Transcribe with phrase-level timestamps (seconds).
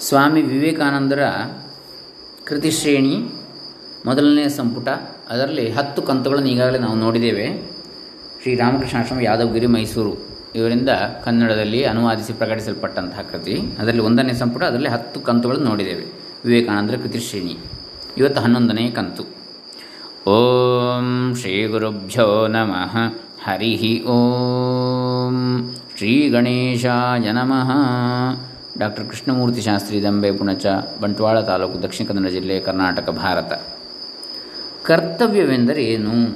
[0.00, 1.28] ಸ್ವಾಮಿ ವಿವೇಕಾನಂದರ
[2.44, 3.16] ಕೃತಿಶ್ರೇಣಿ
[4.06, 4.88] ಮೊದಲನೇ ಸಂಪುಟ,
[5.30, 7.70] ಅದರಲ್ಲಿ ಹತ್ತು ಕಂತುಗಳನ್ನು ಈಗಾಗಲೇ ನಾವು ನೋಡಿದ್ದೇವೆ.
[8.42, 10.38] ಶ್ರೀ ರಾಮಕೃಷ್ಣಾಶ್ರಮ ಯಾದವಗಿರಿ, ಮೈಸೂರು.
[10.54, 10.88] ಇವರಿಂದ
[11.24, 13.60] ಕನ್ನಡದಲ್ಲಿ ಅನುವಾದಿಸಿ ಪ್ರಕಟಿಸಲ್ಪಟ್ಟಂತಹ ಕೃತಿ.
[13.78, 16.04] ಅದರಲ್ಲಿ ಒಂದನೇ ಸಂಪುಟ, ಅದರಲ್ಲಿ ಹತ್ತು ಕಂತುಗಳನ್ನು ನೋಡಿದ್ದೇವೆ.
[16.44, 17.56] ವಿವೇಕಾನಂದರ ಕೃತಿಶ್ರೇಣಿ
[18.18, 19.22] ಇವತ್ತು ಹನ್ನೊಂದನೇ ಕಂತು.
[20.30, 22.96] ಓಂ ಶ್ರೀ ಗುರುಭ್ಯೋ ನಮಃ.
[23.44, 25.74] ಹರಿ ಓಂ.
[25.96, 27.70] ಶ್ರೀ ಗಣೇಶಾಯ ನಮಃ.
[28.78, 30.66] ಡಾಕ್ಟರ್ ಕೃಷ್ಣಮೂರ್ತಿ ಶಾಸ್ತ್ರಿ ದಂಬೆ ಪುಣಚ,
[31.00, 33.52] ಬಂಟ್ವಾಳ ತಾಲೂಕು ದಕ್ಷಿಣ ಕನ್ನಡ ಜಿಲ್ಲೆ ಕರ್ನಾಟಕ, ಭಾರತ.
[34.84, 36.28] ಕರ್ತವ್ಯವೆಂದರೆ ಏನು?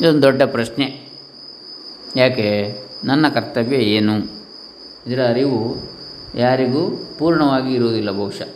[0.00, 1.08] ಇದೊಂದು ದೊಡ್ಡ ಪ್ರಶ್ನೆ.
[2.16, 2.78] ಯಾಕೆ?
[3.04, 4.44] ನನ್ನ ಕರ್ತವ್ಯ ಏನು?
[5.06, 5.76] ಇದರ ಅರಿವು
[6.34, 8.48] ಯಾರಿಗೂ ಪೂರ್ಣವಾಗಿ ಇರುವುದಿಲ್ಲ ಬಹುಶಃ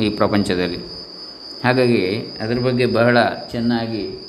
[0.00, 0.78] ಈ ಪ್ರಪಂಚದಲ್ಲಿ.
[1.64, 3.18] ಹಾಗಾಗಿ ಅದರ ಬಗ್ಗೆ ಬಹಳ
[3.50, 4.28] ಚೆನ್ನಾಗಿ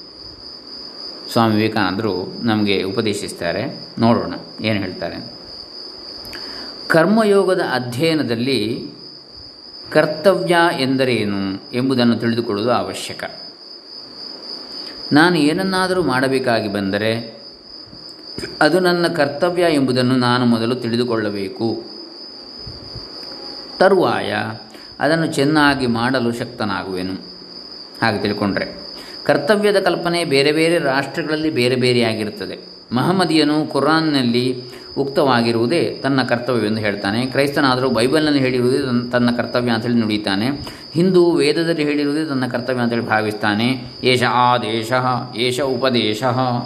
[1.32, 3.88] ಸ್ವಾಮಿ ವಿವೇಕಾನಂದರು ನಮಗೆ ಉಪದೇಶಿಸ್ತಾರೆ.
[3.99, 5.33] ನೋಡೋಣ, ಏನು ಹೇಳ್ತಾರೆ
[6.94, 8.60] ಕರ್ಮಯೋಗದ ಅಧ್ಯಯನದಲ್ಲಿ
[9.92, 13.24] ಕರ್ತವ್ಯ ಎಂದರೇನು ಎಂಬುದನ್ನು ತಿಳಿದುಕೊಳ್ಳುವುದು ಅವಶ್ಯಕ.
[15.12, 17.12] ನಾನು ಏನನ್ನಾದರೂ ಮಾಡಬೇಕಾಗಿ ಬಂದರೆ
[18.62, 21.84] ಅದು ನನ್ನ ಕರ್ತವ್ಯ ಎಂಬುದನ್ನು ನಾನು ಮೊದಲು ತಿಳಿದುಕೊಳ್ಳಬೇಕು.
[23.78, 24.34] ತರುವಾಯ
[25.00, 27.13] ಅದನ್ನು ಚೆನ್ನಾಗಿ ಮಾಡಲು ಶಕ್ತನಾಗುವೆನು.
[28.02, 28.68] ಹಾಗೆ ತಿಳ್ಕೊಂಡ್ರೆ,
[29.24, 32.57] ಕರ್ತವ್ಯದ ಕಲ್ಪನೆ ಬೇರೆ ಬೇರೆ ರಾಷ್ಟ್ರಗಳಲ್ಲಿ ಬೇರೆ ಬೇರೆಯಾಗಿರುತ್ತದೆ.
[32.91, 34.46] ಮಹಮ್ಮದಿಯನು ಕುರಾನ್ನಲ್ಲಿ
[34.98, 37.26] ಉಕ್ತವಾಗಿರುವುದೇ ತನ್ನ ಕರ್ತವ್ಯವೆಂದು ಹೇಳ್ತಾನೆ.
[37.26, 40.48] ಕ್ರೈಸ್ತನಾದರೂ ಬೈಬಲ್ನಲ್ಲಿ ಹೇಳಿರುವುದೇ ತನ್ನ ಕರ್ತವ್ಯ ಅಂತೇಳಿ ನುಡಿತಾನೆ
[40.94, 43.85] ಹಿಂದೂ ವೇದದಲ್ಲಿ ಹೇಳಿರುವುದೇ ತನ್ನ ಕರ್ತವ್ಯ ಅಂತೇಳಿ ಭಾವಿಸ್ತಾನೆ.
[44.04, 44.91] ಏಷ ಆದೇಶ
[45.38, 46.24] ಏಷ ಉಪದೇಶ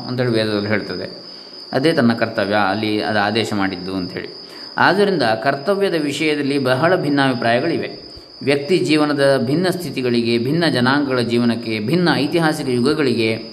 [0.08, 1.28] ಅಂತೇಳಿ ವೇದದಲ್ಲಿ ಹೇಳ್ತದೆ.
[1.74, 4.30] ಅದೇ ತನ್ನ ಕರ್ತವ್ಯ, ಅಲ್ಲಿ ಅದು ಆದೇಶ ಮಾಡಿದ್ದು ಅಂಥೇಳಿ
[4.78, 8.08] ಆದ್ದರಿಂದ ಕರ್ತವ್ಯದ ವಿಷಯದಲ್ಲಿ ಬಹಳ ಭಿನ್ನಾಭಿಪ್ರಾಯಗಳಿವೆ.
[8.42, 13.44] ವ್ಯಕ್ತಿ ಜೀವನದ ಭಿನ್ನ ಸ್ಥಿತಿಗಳಿಗೆ, ಭಿನ್ನ ಜನಾಂಗಗಳ ಜೀವನಕ್ಕೆ, ಭಿನ್ನ ಐತಿಹಾಸಿಕ ಯುಗಗಳಿಗೆ,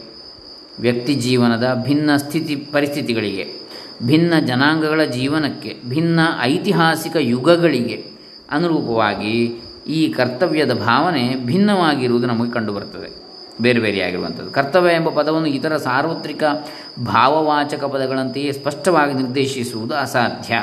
[0.80, 3.63] ವ್ಯಕ್ತಿ ಜೀವನದ ಭಿನ್ನ ಸ್ಥಿತಿ ಪರಿಸ್ಥಿತಿಗಳಿಗೆ.
[4.02, 8.04] ಭಿನ್ನ ಜನಾಂಗಗಳ ಜೀವನಕ್ಕೆ, ಭಿನ್ನ ಐತಿಹಾಸಿಕ ಯುಗಗಳಿಗೆ
[8.50, 13.24] ಅನುರೂಪವಾಗಿ ಈ ಕರ್ತವ್ಯದ ಭಾವನೆ ಭಿನ್ನವಾಗಿರುವುದು ನಮಗೆ ಕಂಡುಬರುತ್ತದೆ.
[13.62, 16.42] ಬೇರೆ ಬೇರೆಯಾಗಿರುವಂಥದ್ದು ಕರ್ತವ್ಯ ಎಂಬ ಪದವನ್ನು ಇತರ ಸಾರ್ವತ್ರಿಕ
[17.04, 20.54] ಭಾವವಾಚಕ ಪದಗಳಂತೆಯೇ ಸ್ಪಷ್ಟವಾಗಿ ನಿರ್ದೇಶಿಸುವುದು ಅಸಾಧ್ಯ.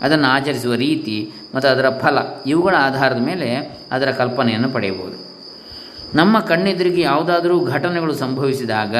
[0.00, 5.24] ಅದನ್ನು ಆಚರಿಸುವ ರೀತಿ ಮತ್ತು ಅದರ ಫಲ, ಇವುಗಳ ಆಧಾರದ ಮೇಲೆ ಅದರ ಕಲ್ಪನೆಯನ್ನು ಪಡೆಯಬಹುದು.
[6.14, 8.96] ನಮ್ಮ ಕಣ್ಣೆದುರಿಗೆ ಯಾವುದಾದರೂ ಘಟನೆಗಳು ಸಂಭವಿಸಿದಾಗ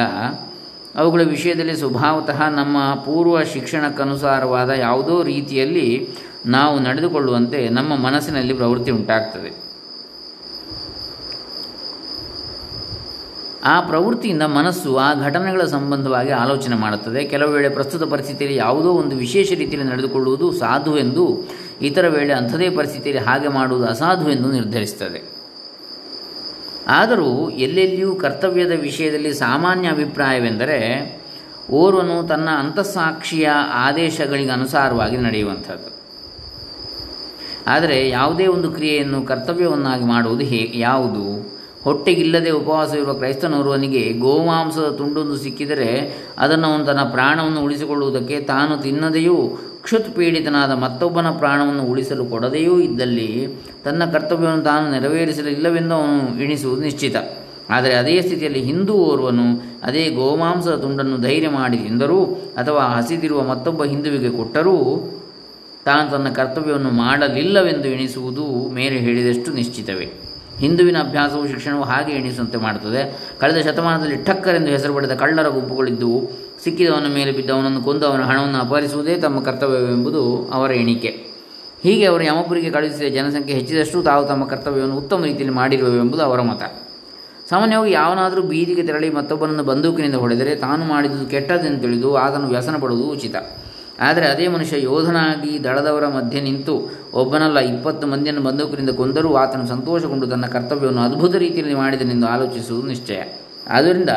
[0.97, 6.09] ಅವುಗಳ ವಿಷಯದಲ್ಲಿ ಸ್ವಭಾವತಃ ನಮ್ಮ ಪೂರ್ವ ಶಿಕ್ಷಣಕ್ಕನುಸಾರವಾದ ಯಾವುದೋ ರೀತಿಯಲ್ಲಿ
[6.45, 9.65] ನಾವು ನಡೆದುಕೊಳ್ಳುವಂತೆ ನಮ್ಮ ಮನಸ್ಸಿನಲ್ಲಿ ಪ್ರವೃತ್ತಿ ಉಂಟಾಗ್ತದೆ.
[13.63, 17.23] ಆ ಪ್ರವೃತ್ತಿಯಿಂದ ಮನಸ್ಸು ಆ ಘಟನೆಗಳ ಸಂಬಂಧವಾಗಿ ಆಲೋಚನೆ ಮಾಡುತ್ತದೆ.
[17.23, 21.49] ಕೆಲವು ವೇಳೆ ಪ್ರಸ್ತುತ ಪರಿಸ್ಥಿತಿಯಲ್ಲಿ ಯಾವುದೋ ಒಂದು ವಿಶೇಷ ರೀತಿಯಲ್ಲಿ ನಡೆದುಕೊಳ್ಳುವುದು ಸಾಧು ಎಂದು,
[21.81, 25.34] ಇತರ ವೇಳೆ ಅಂಥದೇ ಪರಿಸ್ಥಿತಿಯಲ್ಲಿ ಹಾಗೆ ಮಾಡುವುದು ಅಸಾಧು ಎಂದು ನಿರ್ಧರಿಸುತ್ತದೆ.
[26.87, 30.79] ಆದರೂ ಎಲ್ಲೆಲ್ಲಿಯೂ ಕರ್ತವ್ಯದ ವಿಷಯದಲ್ಲಿ ಸಾಮಾನ್ಯ ಅಭಿಪ್ರಾಯವೆಂದರೆ
[31.71, 35.95] ಓರ್ವನು ತನ್ನ ಅಂತಃಸಾಕ್ಷಿಯ ಆದೇಶಗಳಿಗೆ ಅನುಸಾರವಾಗಿ ನಡೆಯುವಂಥದ್ದು.
[37.67, 41.55] ಆದರೆ ಯಾವುದೇ ಒಂದು ಕ್ರಿಯೆಯನ್ನು ಕರ್ತವ್ಯವನ್ನಾಗಿ ಮಾಡುವುದು ಹೇ, ಯಾವುದು?
[41.83, 50.71] ಹೊಟ್ಟೆಗಿಲ್ಲದೆ ಉಪವಾಸವಿರುವ ಕ್ರೈಸ್ತನೋರ್ವನಿಗೆ ಗೋಮಾಂಸದ ತುಂಡೊಂದು ಸಿಕ್ಕಿದರೆ ಅದನ್ನು ಅವನು ತನ್ನ ಪ್ರಾಣವನ್ನು ಉಳಿಸಿಕೊಳ್ಳುವುದಕ್ಕೆ ತಾನು ತಿನ್ನದೆಯೂ ಕ್ಷುತ್ ಪೀಡಿತನಾದ
[50.71, 53.27] ಮತ್ತೊಬ್ಬನ ಪ್ರಾಣವನ್ನು ಉಳಿಸಲು ಕೊಡದೆಯೂ ಇದ್ದಲ್ಲಿ
[53.83, 57.15] ತನ್ನ ಕರ್ತವ್ಯವನ್ನು ತಾನು ನೆರವೇರಿಸಲಿಲ್ಲವೆಂದು ಅವನು ಎಣಿಸುವುದು ನಿಶ್ಚಿತ.
[57.69, 59.45] ಆದರೆ ಅದೇ ಸ್ಥಿತಿಯಲ್ಲಿ ಹಿಂದೂ ಓರ್ವನು
[59.83, 62.19] ಅದೇ ಗೋಮಾಂಸದ ತುಂಡನ್ನು ಧೈರ್ಯ ಮಾಡಿ ತಿಂದರೂ
[62.57, 64.75] ಅಥವಾ ಹಸಿದಿರುವ ಮತ್ತೊಬ್ಬ ಹಿಂದುವಿಗೆ ಕೊಟ್ಟರೂ
[65.85, 70.07] ತಾನು ತನ್ನ ಕರ್ತವ್ಯವನ್ನು ಮಾಡಲಿಲ್ಲವೆಂದು ಎಣಿಸುವುದು ಮೇಲೆ ಹೇಳಿದಷ್ಟು ನಿಶ್ಚಿತವೇ.
[70.59, 73.19] ಹಿಂದುವಿನ ಅಭ್ಯಾಸವು ಶಿಕ್ಷಣವು ಹಾಗೆ ಎಣಿಸುವಂತೆ ಮಾಡುತ್ತದೆ.
[73.39, 76.31] ಕಳೆದ ಶತಮಾನದಲ್ಲಿ ಠಕ್ಕರೆಂದು ಹೆಸರು ಪಡೆದ ಕಳ್ಳರ ಗುಂಪುಗಳಿದ್ದವು
[76.63, 81.35] ಸಿಕ್ಕಿದವನ ಮೇಲೆ ಬಿದ್ದವನನ್ನು ಕೊಂದು ಅವನ ಹಣವನ್ನು ಅಪಹರಿಸುವುದೇ ತಮ್ಮ ಕರ್ತವ್ಯವೆಂಬುದು ಅವರ ಎಣಿಕೆ.
[81.83, 86.63] ಹೀಗೆ ಅವರು ಯಮಪುರಿಗೆ ಕಳುಹಿಸಿದ ಜನಸಂಖ್ಯೆ ಹೆಚ್ಚಿದಷ್ಟು ತಾವು ತಮ್ಮ ಕರ್ತವ್ಯವನ್ನು ಉತ್ತಮ ರೀತಿಯಲ್ಲಿ ಮಾಡಿರುವವೆಂಬುದು ಅವರ ಮತ.
[87.49, 93.35] ಸಾಮಾನ್ಯವಾಗಿ ಯಾವನಾದರೂ ಬೀದಿಗೆ ತೆರಳಿ ಮತ್ತೊಬ್ಬನನ್ನು ಬಂದೂಕಿನಿಂದ ಹೊಡೆದರೆ ತಾನು ಮಾಡಿದುದು ಕೆಟ್ಟದೆಂದು ತಿಳಿದು ಆತನು ವ್ಯಸನ ಪಡುವುದು ಉಚಿತ.
[93.99, 100.45] ಆದರೆ ಅದೇ ಮನುಷ್ಯ ಯೋಧನಾಗಿ ದಳದವರ ಮಧ್ಯೆ ನಿಂತು ಒಬ್ಬನಲ್ಲ ಇಪ್ಪತ್ತು ಮಂದಿಯನ್ನು ಬಂದೂಕರಿಂದ ಕೊಂದರೂ ಆತನು ಸಂತೋಷಗೊಂಡು ತನ್ನ
[100.45, 103.21] ಕರ್ತವ್ಯವನ್ನು ಅದ್ಭುತ ರೀತಿಯಲ್ಲಿ ಮಾಡಿದನೆಂದು ಆಲೋಚಿಸುವುದು ನಿಶ್ಚಯ.
[103.67, 104.09] ಆದ್ದರಿಂದ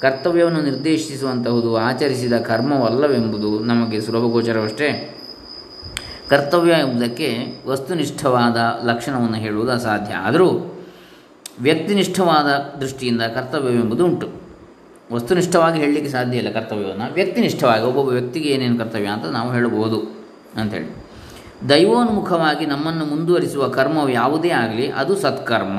[0.00, 5.18] ಕರ್ತವ್ಯವನ್ನು ನಿರ್ದೇಶಿಸುವಂತಹುದು, ಆಚರಿಸಿದ ಕರ್ಮವಲ್ಲವೆಂಬುದು ನಮಗೆ ಸುಲಭಗೋಚರವಷ್ಟೇ
[6.28, 10.14] ಕರ್ತವ್ಯ ಎಂಬುದಕ್ಕೆ ವಸ್ತುನಿಷ್ಠವಾದ ಲಕ್ಷಣವನ್ನು ಹೇಳುವುದು ಅಸಾಧ್ಯ.
[10.14, 10.78] ಆದರೂ
[11.60, 14.41] ವ್ಯಕ್ತಿನಿಷ್ಠವಾದ ದೃಷ್ಟಿಯಿಂದ ಕರ್ತವ್ಯವೆಂಬುದು ಉಂಟು.
[15.12, 17.14] ವಸ್ತುನಿಷ್ಠವಾಗಿ ಹೇಳಲಿಕ್ಕೆ ಸಾಧ್ಯ ಇಲ್ಲ ಕರ್ತವ್ಯವನ್ನು.
[17.14, 20.26] ವ್ಯಕ್ತಿನಿಷ್ಠವಾಗಿ, ಒಬ್ಬೊಬ್ಬ ವ್ಯಕ್ತಿಗೆ ಏನೇನು ಕರ್ತವ್ಯ ಅಂತ ನಾವು ಹೇಳಬಹುದು
[20.56, 20.96] ಅಂಥೇಳಿ
[21.68, 25.78] ದೈವೋನ್ಮುಖವಾಗಿ ನಮ್ಮನ್ನು ಮುಂದುವರಿಸುವ ಕರ್ಮವು ಯಾವುದೇ ಆಗಲಿ, ಅದು ಸತ್ಕರ್ಮ,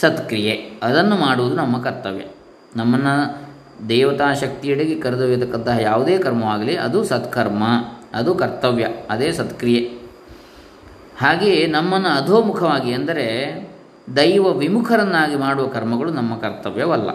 [0.00, 0.80] ಸತ್ಕ್ರಿಯೆ.
[0.82, 2.24] ಅದನ್ನು ಮಾಡುವುದು ನಮ್ಮ ಕರ್ತವ್ಯ.
[2.76, 3.42] ನಮ್ಮನ್ನು
[3.88, 7.62] ದೇವತಾ ಶಕ್ತಿಯೆಡೆಗೆ ಕರೆದೊಯ್ಯತಕ್ಕಂತಹ ಯಾವುದೇ ಕರ್ಮವಾಗಲಿ ಅದು ಸತ್ಕರ್ಮ,
[8.14, 10.02] ಅದು ಕರ್ತವ್ಯ, ಅದೇ ಸತ್ಕ್ರಿಯೆ.
[11.18, 13.26] ಹಾಗೆಯೇ ನಮ್ಮನ್ನು ಅಧೋಮುಖವಾಗಿ ಅಂದರೆ
[14.16, 17.10] ದೈವ ವಿಮುಖರನ್ನಾಗಿ ಮಾಡುವ ಕರ್ಮಗಳು ನಮ್ಮ ಕರ್ತವ್ಯವಲ್ಲ.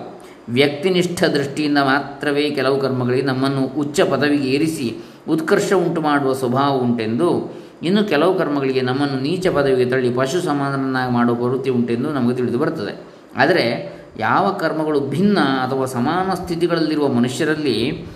[0.50, 4.98] ವ್ಯಕ್ತಿನಿಷ್ಠ ದೃಷ್ಟಿಯಿಂದ ಮಾತ್ರವೇ ಕೆಲವು ಕರ್ಮಗಳಿಗೆ ನಮ್ಮನ್ನು ಉಚ್ಚ ಪದವಿಗೆ ಏರಿಸಿ
[5.28, 11.36] ಉತ್ಕರ್ಷ ಉಂಟು ಮಾಡುವ ಸ್ವಭಾವ ಉಂಟೆಂದು, ಇನ್ನು ಕೆಲವು ಕರ್ಮಗಳಿಗೆ ನಮ್ಮನ್ನು ನೀಚ ಪದವಿಗೆ ತಳ್ಳಿ ಪಶು ಸಮಾನರನ್ನಾಗಿ ಮಾಡುವ
[11.36, 12.94] ಪ್ರವೃತ್ತಿ ಉಂಟೆಂದು ನಮಗೆ ತಿಳಿದು ಬರುತ್ತದೆ
[13.38, 13.66] ಆದರೆ
[14.20, 18.08] ಯಾವ ಕರ್ಮಗಳು ಭಿನ್ನ ಅಥವಾ ಸಮಾನ ಸ್ಥಿತಿಗಳಲ್ಲಿರುವ ಮನುಷ್ಯರಲ್ಲಿ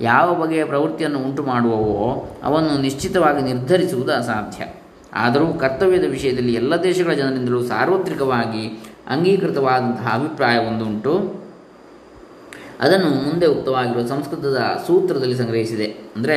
[0.00, 4.64] ಯಾವ ಬಗೆಯ ಪ್ರವೃತ್ತಿಯನ್ನು ಉಂಟು ಮಾಡುವವೋ ಅವನ್ನು ನಿಶ್ಚಿತವಾಗಿ ನಿರ್ಧರಿಸುವುದು ಅಸಾಧ್ಯ.
[5.14, 8.64] ಆದರೂ ಕರ್ತವ್ಯದ ವಿಷಯದಲ್ಲಿ ಎಲ್ಲ ದೇಶಗಳ ಜನರಿಂದಲೂ ಸಾರ್ವತ್ರಿಕವಾಗಿ
[9.08, 11.47] ಅಂಗೀಕೃತವಾದಂತಹ ಅಭಿಪ್ರಾಯವೊಂದುಂಟು
[12.80, 15.86] ಅದನ್ನು ಮುಂದೆ ಉಕ್ತವಾಗಿರುವ ಸಂಸ್ಕೃತದ ಸೂತ್ರದಲ್ಲಿ ಸಂಗ್ರಹಿಸಿದೆ.
[16.16, 16.36] ಅಂದರೆ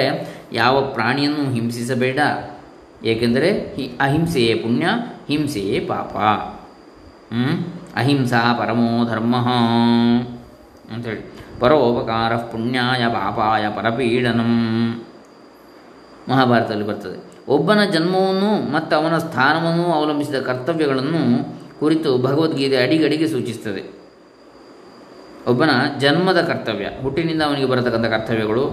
[0.54, 2.20] ಯಾವ ಪ್ರಾಣಿಯನ್ನು ಹಿಂಸಿಸಬೇಡ,
[3.04, 4.88] ಏಕೆಂದರೆ ಹಿ, ಅಹಿಂಸೆಯೇ ಪುಣ್ಯ,
[5.28, 6.16] ಹಿಂಸೆಯೇ ಪಾಪ?
[7.96, 9.36] ಅಹಿಂಸಾ ಪರಮೋ ಧರ್ಮ
[10.94, 11.22] ಅಂಥೇಳಿ
[11.60, 14.52] ಪರೋಪಕಾರ ಪುಣ್ಯಾಯ ಪಾಪಾಯ ಪರಪೀಡನಂ.
[16.30, 17.18] ಮಹಾಭಾರತದಲ್ಲಿ ಬರ್ತದೆ.
[17.48, 21.22] ಒಬ್ಬನ ಜನ್ಮವನ್ನು ಮತ್ತು ಅವನ ಸ್ಥಾನವನ್ನು ಅವಲಂಬಿಸಿದ ಕರ್ತವ್ಯಗಳನ್ನು
[21.80, 24.00] ಕುರಿತು ಭಗವದ್ಗೀತೆ ಅಡಿಗಡಿಗೆ ಸೂಚಿಸುತ್ತದೆ
[25.48, 28.66] ಒಬ್ಬನ ಜನ್ಮದ ಕರ್ತವ್ಯ, ಹುಟ್ಟಿನಿಂದ ಅವನಿಗೆ ಬರತಕ್ಕಂಥ ಕರ್ತವ್ಯಗಳು,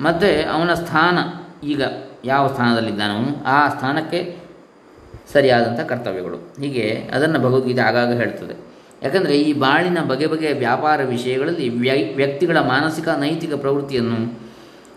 [0.00, 1.18] ಮತ್ತು ಅವನ ಸ್ಥಾನ,
[1.64, 1.82] ಈಗ
[2.24, 4.36] ಯಾವ ಸ್ಥಾನದಲ್ಲಿದ್ದಾನೋ ಆ ಸ್ಥಾನಕ್ಕೆ
[5.32, 6.36] ಸರಿಯಾದಂಥ ಕರ್ತವ್ಯಗಳು.
[6.60, 8.54] ಹೀಗೆ ಅದನ್ನು ಭಗವದ್ಗೀತೆ ಆಗಾಗ ಹೇಳ್ತದೆ.
[9.02, 14.48] ಯಾಕಂದರೆ ಈ ಬಾಳಿನ ಬಗೆ ಬಗೆಯ ವ್ಯಾಪಾರ ವಿಷಯಗಳಲ್ಲಿ ವ್ಯೈ, ವ್ಯಕ್ತಿಗಳ ಮಾನಸಿಕ, ನೈತಿಕ ಪ್ರವೃತ್ತಿಯನ್ನು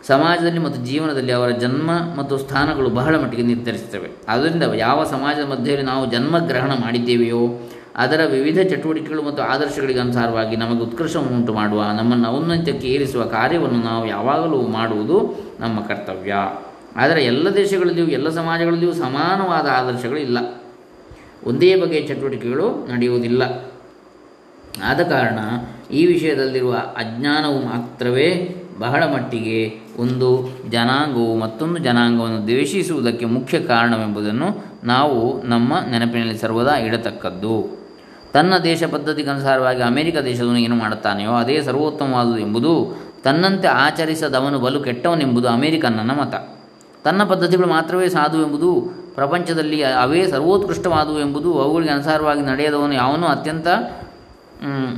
[0.08, 4.10] ಸಮಾಜದಲ್ಲಿ ಮತ್ತು ಜೀವನದಲ್ಲಿ ಅವರ ಜನ್ಮ ಮತ್ತು ಸ್ಥಾನಗಳು ಬಹಳ ಮಟ್ಟಿಗೆ ನಿರ್ಧರಿಸುತ್ತವೆ.
[4.28, 11.38] ಆದ್ದರಿಂದ ಯಾವ ಸಮಾಜದ ಮಧ್ಯೆಯಲ್ಲಿ ನಾವು ಜನ್ಮಗ್ರಹಣ ಮಾಡಿದ್ದೇವೆಯೋ ಅದರ ವಿವಿಧ ಚಟುವಟಿಕೆಗಳು ಮತ್ತು ಆದರ್ಶಗಳಿಗೆ ಅನುಸಾರವಾಗಿ ನಮಗೆ ಉತ್ಕರ್ಷವನ್ನು
[11.38, 16.34] ಉಂಟು ಮಾಡುವ, ನಮ್ಮನ್ನು ಔನ್ನತ್ಯಕ್ಕೆ ಏರಿಸುವ ಕಾರ್ಯವನ್ನು ನಾವು ಯಾವಾಗಲೂ ಮಾಡುವುದು ನಮ್ಮ ಕರ್ತವ್ಯ.
[16.96, 20.62] ಆದರೆ ಎಲ್ಲ ದೇಶಗಳಲ್ಲಿಯೂ, ಎಲ್ಲ ಸಮಾಜಗಳಲ್ಲಿಯೂ ಸಮಾನವಾದ ಆದರ್ಶಗಳಿಲ್ಲ.
[21.44, 23.72] ಒಂದೇ ಬಗೆಯ ಚಟುವಟಿಕೆಗಳು ನಡೆಯುವುದಿಲ್ಲ.
[24.84, 25.40] ಆದ ಕಾರಣ
[25.94, 35.74] ಈ ವಿಷಯದಲ್ಲಿರುವ ಅಜ್ಞಾನವು ಮಾತ್ರವೇ ಬಹಳ ಮಟ್ಟಿಗೆ ಒಂದು ಜನಾಂಗವು ಮತ್ತೊಂದು ಜನಾಂಗವನ್ನು ದ್ವೇಷಿಸುವುದಕ್ಕೆ ಮುಖ್ಯ ಕಾರಣವೆಂಬುದನ್ನು ನಾವು ನಮ್ಮ
[35.92, 37.81] ನೆನಪಿನಲ್ಲಿ ಸರ್ವದಾ ಇಡತಕ್ಕದ್ದು.
[38.34, 46.12] ತನ್ನ ದೇಶ ಪದ್ಧತಿಗನುಸಾರವಾಗಿ ಅಮೆರಿಕ ದೇಶದವನು ಏನು ಮಾಡುತ್ತಾನೆಯೋ ಅದೇ ಸರ್ವೋತ್ತಮವಾದುದು ಎಂಬುದು ತನ್ನಂತೆ ಆಚರಿಸದವನು ಬಲು ಕೆಟ್ಟವನೆಂಬುದು ಅಮೆರಿಕನ್ನನ
[46.12, 46.36] ಮತ.
[47.04, 48.82] ತನ್ನ ಪದ್ಧತಿಗಳು ಮಾತ್ರವೇ ಸಾಧು ಎಂಬುದು
[49.16, 53.68] ಪ್ರಪಂಚದಲ್ಲಿ ಅವೇ ಸರ್ವೋತ್ಕೃಷ್ಟವಾದುವು ಎಂಬುದು ಅವುಗಳಿಗೆ ಅನುಸಾರವಾಗಿ ನಡೆಯದವನು ಯಾವನು ಅತ್ಯಂತ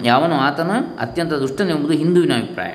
[0.04, 2.74] ಯಾವನು ಆತನ ಅತ್ಯಂತ ದುಷ್ಟನೆಂಬುದು ಹಿಂದುವಿನ ಅಭಿಪ್ರಾಯ.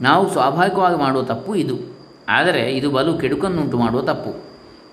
[0.00, 1.96] ನಾವು ಸ್ವಾಭಾವಿಕವಾಗಿ ಮಾಡುವ ತಪ್ಪು ಇದು.
[2.28, 4.44] ಆದರೆ ಇದು ಬಲು ಕೆಡುಕನ್ನುಂಟು ಮಾಡುವ ತಪ್ಪು.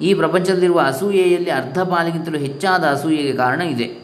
[0.01, 4.02] ಈ ಪ್ರಪಂಚದಲ್ಲಿರುವ ಅಸೂಯೆಯಲ್ಲಿ ಅರ್ಧ ಪಾಲಿಗಿಂತಲೂ ಹೆಚ್ಚಾದ ಅಸೂಯೆಗೆ ಕಾರಣ ಇದೆ.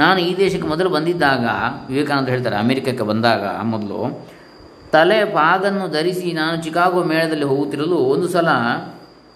[0.00, 1.44] ನಾನು ಈ ದೇಶಕ್ಕೆ ಮೊದಲು ಬಂದಿದ್ದಾಗ
[1.90, 4.00] ವಿವೇಕಾನಂದ ಹೇಳ್ತಾರೆ, ಅಮೆರಿಕಕ್ಕೆ ಬಂದಾಗ ಮೊದಲು
[4.94, 8.50] ತಲೆ ಪಾಗನ್ನು ಧರಿಸಿ ನಾನು ಚಿಕಾಗೋ ಮೇಳದಲ್ಲಿ ಹೋಗುತ್ತಿರಲು ಒಂದು ಸಲ,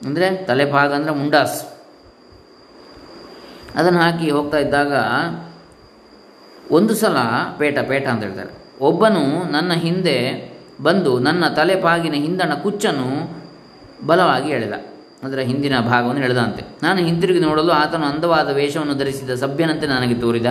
[0.09, 1.59] ಅಂದರೆ ತಲೆ ಪಾಗ ಅಂದರೆ ಮುಂಡಾಸ್,
[3.79, 4.93] ಅದನ್ನು ಹಾಕಿ ಹೋಗ್ತಾ ಇದ್ದಾಗ
[6.79, 7.17] ಒಂದು ಸಲ
[7.59, 8.53] ಪೇಟ ಪೇಟ ಅಂತ ಹೇಳ್ತಾರೆ.
[8.89, 9.25] ಒಬ್ಬನು
[9.55, 10.17] ನನ್ನ ಹಿಂದೆ
[10.87, 13.09] ಬಂದು ನನ್ನ ತಲೆಪಾಗಿನ ಹಿಂದಣ ಕುಚ್ಚನ್ನು
[14.09, 14.77] ಬಲವಾಗಿ ಎಳೆದ.
[15.23, 16.65] ಅದರ ಹಿಂದಿನ ಭಾಗವನ್ನು ಎಳೆದಂತೆ.
[16.83, 20.47] ನಾನು ಹಿಂದಿರುಗಿ ನೋಡಲು ಆತನು ಅಂದವಾದ ವೇಷವನ್ನು ಧರಿಸಿದ ಸಭ್ಯನಂತೆ ನನಗೆ ತೋರಿದ.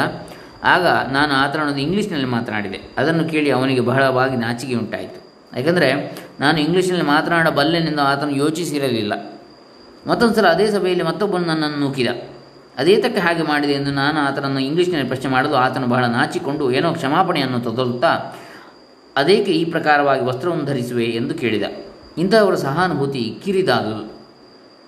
[0.64, 2.80] ಆಗ ನಾನು ಆತನೊಂದು ಇಂಗ್ಲೀಷ್ನಲ್ಲಿ ಮಾತನಾಡಿದೆ.
[2.98, 5.32] ಅದನ್ನು ಕೇಳಿ ಅವನಿಗೆ ಬಹಳವಾಗಿ ನಾಚಿಕೆ ಉಂಟಾಯಿತು.
[5.60, 9.40] ಯಾಕಂದರೆ ನಾನು ಇಂಗ್ಲೀಷ್ನಲ್ಲಿ ಮಾತನಾಡಬಲ್ಲೆನೆಂದು ಆತನು ಯೋಚಿಸಿರಲಿಲ್ಲ.
[10.08, 12.08] ಮತ್ತೊಂದು ಸಲ ಅದೇ ಸಭೆಯಲ್ಲಿ ಮತ್ತೊಬ್ಬನು ನನ್ನನ್ನು ನೂಕಿದ.
[12.78, 18.36] ಅದೇತಕ್ಕೆ ಹಾಗೆ ಮಾಡಿದೆ ಎಂದು ನಾನು ಆತನನ್ನು ಇಂಗ್ಲೀಷ್ನಲ್ಲಿ ಪ್ರಶ್ನೆ ಮಾಡಲು ಆತನು ಬಹಳ ನಾಚಿಕೊಂಡು ಏನೋ ಕ್ಷಮಾಪಣೆಯನ್ನು ತೊದಲುತ್ತಾ
[19.16, 21.06] ಅದೇಕೆ ಈ ಪ್ರಕಾರವಾಗಿ ವಸ್ತ್ರವನ್ನು ಧರಿಸುವೆ?
[21.06, 21.64] ಎಂದು ಕೇಳಿದ.
[22.18, 24.21] ಇಂಥವರ ಸಹಾನುಭೂತಿ ಕಿರಿದಾದುದು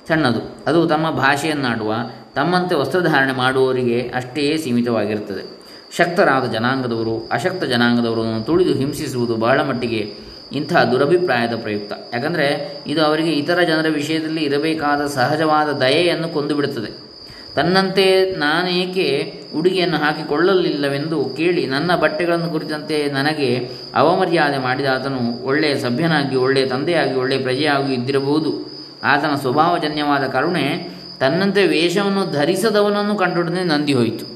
[0.07, 0.55] ಸಣ್ಣದು.
[0.67, 1.93] ಅದು ತಮ್ಮ ಭಾಷೆಯನ್ನಾಡುವ,
[2.35, 5.63] ತಮ್ಮಂತೆ ವಸ್ತ್ರಧಾರಣೆ ಮಾಡುವವರಿಗೆ ಅಷ್ಟೇ ಸೀಮಿತವಾಗಿರುತ್ತದೆ.
[5.95, 11.93] ಶಕ್ತರಾದ ಜನಾಂಗದವರು, ಅಶಕ್ತ ಜನಾಂಗದವರನ್ನು ತುಳಿದು ಹಿಂಸಿಸುವುದು ಬಹಳ ಮಟ್ಟಿಗೆ ಇಂಥ ದುರಭಿಪ್ರಾಯದ ಪ್ರಯುಕ್ತ.
[12.13, 17.13] ಯಾಕಂದರೆ ಇದು ಅವರಿಗೆ ಇತರ ಜನರ ವಿಷಯದಲ್ಲಿ ಇರಬೇಕಾದ ಸಹಜವಾದ ದಯೆಯನ್ನು ಕೊಂದುಬಿಡುತ್ತದೆ.
[17.55, 26.65] ತನ್ನಂತೆ ನಾನೇಕೆ ಉಡುಗೆಯನ್ನು ಹಾಕಿಕೊಳ್ಳಲಿಲ್ಲವೆಂದು ಕೇಳಿ ನನ್ನ ಬಟ್ಟೆಗಳನ್ನು ಕುರಿತಂತೆ ನನಗೆ ಅವಮರ್ಯಾದೆ ಮಾಡಿದ ಆತನು ಒಳ್ಳೆಯ ಸಭ್ಯನಾಗಿ, ಒಳ್ಳೆಯ
[26.65, 28.72] ತಂದೆಯಾಗಿ, ಒಳ್ಳೆಯ ಪ್ರಜೆಯಾಗಿ ಇದ್ದಿರಬಹುದು.
[29.03, 34.33] ಆತನ ಸ್ವಭಾವಜನ್ಯವಾದ ಕರುಣೆ ತನ್ನಂತೆ ವೇಷವನ್ನು ಧರಿಸದವನನ್ನು ಕಂಡುಹಿಡಿದೇ ನಂದಿ ಹೋಯಿತು.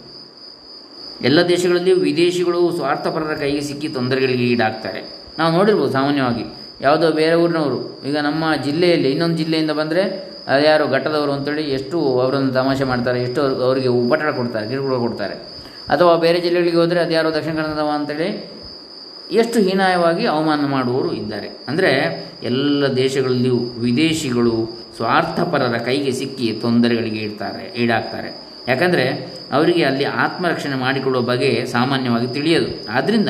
[1.22, 5.16] ಎಲ್ಲ ದೇಶಗಳಲ್ಲಿಯೂ ವಿದೇಶಿಗಳು ಸ್ವಾರ್ಥಪರರ ಕೈಗೆ ಸಿಕ್ಕಿ ತೊಂದರೆಗಳಿಗೆ ಈಡಾಗ್ತಾರೆ.
[5.40, 6.44] ನಾವು ನೋಡಿರ್ಬೋದು ಸಾಮಾನ್ಯವಾಗಿ.
[6.82, 8.02] ಯಾವುದೋ ಬೇರೆ ಊರಿನವರು.
[8.06, 13.64] ಈಗ ನಮ್ಮ ಜಿಲ್ಲೆಯಲ್ಲಿ, ಇನ್ನೊಂದು ಜಿಲ್ಲೆಯಿಂದ ಬಂದರೆ ಅದ್ಯಾರು ಘಟ್ಟದವರು ಅಂತೇಳಿ ಎಷ್ಟು ಅವರನ್ನು ತಮಾಷೆ ಮಾಡ್ತಾರೆ, ಎಷ್ಟು ಅವ್ರ್-
[13.64, 15.34] ಅವರಿಗೆ ಉಪಟಳ ಕೊಡ್ತಾರೆ, ಕಿರುಕುಳ ಕೊಡ್ತಾರೆ.
[15.90, 18.57] ಅಥವಾ ಬೇರೆ ಜಿಲ್ಲೆಗಳಿಗೆ ಹೋದರೆ ಅದ್ಯಾರೋ ದಕ್ಷಿಣ ಕನ್ನಡದವ ಅಂತೇಳಿ
[19.32, 21.48] ಎಷ್ಟು ಹೀನಾಯವಾಗಿ ಅವಮಾನ ಮಾಡುವವರು ಇದ್ದಾರೆ.
[21.68, 21.92] ಅಂದರೆ
[22.44, 28.48] ಎಲ್ಲ ದೇಶಗಳಲ್ಲಿಯೂ ವಿದೇಶಿಗಳು ಸ್ವಾರ್ಥಪರರ ಕೈಗೆ ಸಿಕ್ಕಿ ತೊಂದರೆಗಳಿಗೆ ಇಡ್ತಾರೆ ಈಡಾಗ್ತಾರೆ.
[28.68, 32.92] ಯಾಕಂದರೆ ಅವರಿಗೆ ಅಲ್ಲಿ ಆತ್ಮರಕ್ಷಣೆ ಮಾಡಿಕೊಳ್ಳುವ ಬಗೆ ಸಾಮಾನ್ಯವಾಗಿ ತಿಳಿಯದು.
[32.92, 33.30] ಆದ್ದರಿಂದ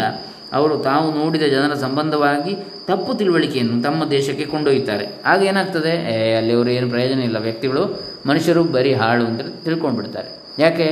[0.54, 2.56] ಅವರು ತಾವು ನೋಡಿದ ಜನರ ಸಂಬಂಧವಾಗಿ
[2.88, 5.08] ತಪ್ಪು ತಿಳುವಳಿಕೆಯನ್ನು ತಮ್ಮ ದೇಶಕ್ಕೆ ಕೊಂಡೊಯ್ಯುತ್ತಾರೆ.
[5.26, 5.92] ಆಗ ಏನಾಗ್ತದೆ?
[6.38, 7.38] ಅಲ್ಲಿ ಅವರು ಏನು ಪ್ರಯೋಜನ ಇಲ್ಲ.
[7.38, 10.30] ವ್ಯಕ್ತಿಗಳು, ಮನುಷ್ಯರು ಬರೀ ಹಾಳು ಅಂತ ತಿಳ್ಕೊಂಡ್ಬಿಡ್ತಾರೆ.
[10.60, 10.88] ಯಾಕೆ?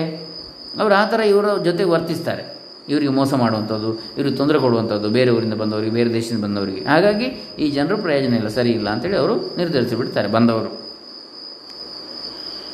[0.79, 2.54] ಅವರು ಆ ಥರ ಇವರ ಜೊತೆ ವರ್ತಿಸ್ತಾರೆ.
[2.89, 6.85] ಇವರಿಗೆ ಮೋಸ ಮಾಡುವಂಥದ್ದು, ಇವ್ರಿಗೆ ತೊಂದರೆ ಕೊಡುವಂಥದ್ದು, ಬೇರೆ ಊರಿಂದ ಬಂದವರಿಗೆ, ಬೇರೆ ದೇಶದಿಂದ ಬಂದವರಿಗೆ.
[6.85, 7.25] ಹಾಗಾಗಿ
[7.59, 10.85] ಈ ಜನರು ಪ್ರಯೋಜನ ಇಲ್ಲ, ಸರಿ ಇಲ್ಲ ಅಂತೇಳಿ ಅವರು ನಿರ್ಧರಿಸಿಬಿಡ್ತಾರೆ ಬಂದವರು.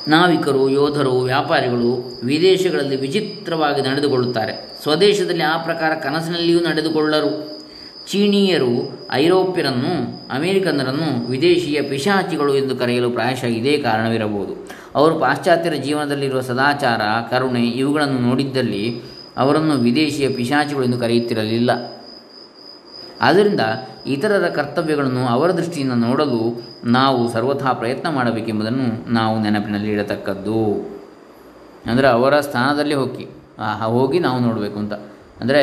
[0.07, 4.79] ನಾವಿಕರು, ಯೋಧರು, ವ್ಯಾಪಾರಿಗಳು ವಿದೇಶಗಳಲ್ಲಿ ವಿಚಿತ್ರವಾಗಿ ನಡೆದುಕೊಳ್ಳುತ್ತಾರೆ.
[4.83, 7.51] ಸ್ವದೇಶದಲ್ಲಿ ಆ ಪ್ರಕಾರ ಕನಸಿನಲ್ಲಿಯೂ ನಡೆದುಕೊಳ್ಳರು.
[8.07, 9.93] ಚೀನೀಯರು, ಐರೋಪ್ಯರನ್ನು,
[10.35, 14.69] ಅಮೆರಿಕನ್ನರನ್ನು ವಿದೇಶಿಯ ಪಿಶಾಚಿಗಳು ಎಂದು ಕರೆಯಲು ಪ್ರಾಯಶಃ ಇದೇ ಕಾರಣವಿರಬಹುದು.
[14.95, 17.01] ಅವರು ಪಾಶ್ಚಾತ್ಯರ ಜೀವನದಲ್ಲಿರುವ ಸದಾಚಾರ,
[17.31, 19.01] ಕರುಣೆ ಇವುಗಳನ್ನು ನೋಡಿದ್ದಲ್ಲಿ
[19.37, 21.71] ಅವರನ್ನು ವಿದೇಶಿಯ ಪಿಶಾಚಿಗಳು ಎಂದು ಕರೆಯುತ್ತಿರಲಿಲ್ಲ.
[23.21, 23.59] ಆದ್ದರಿಂದ
[24.05, 30.89] ಇತರರ ಕರ್ತವ್ಯಗಳನ್ನು ಅವರ ದೃಷ್ಟಿಯಿಂದ ನೋಡಲು ನಾವು ಸರ್ವಥಾ ಪ್ರಯತ್ನ ಮಾಡಬೇಕೆಂಬುದನ್ನು ನಾವು ನೆನಪಿನಲ್ಲಿ ಇಡತಕ್ಕದ್ದು.
[31.85, 33.27] ಅಂದರೆ ಅವರ ಸ್ಥಾನದಲ್ಲಿ ಹೋಗಿ.
[33.85, 34.93] ಹೋಗಿ ನಾವು ನೋಡಬೇಕು ಅಂತ.
[35.41, 35.61] ಅಂದರೆ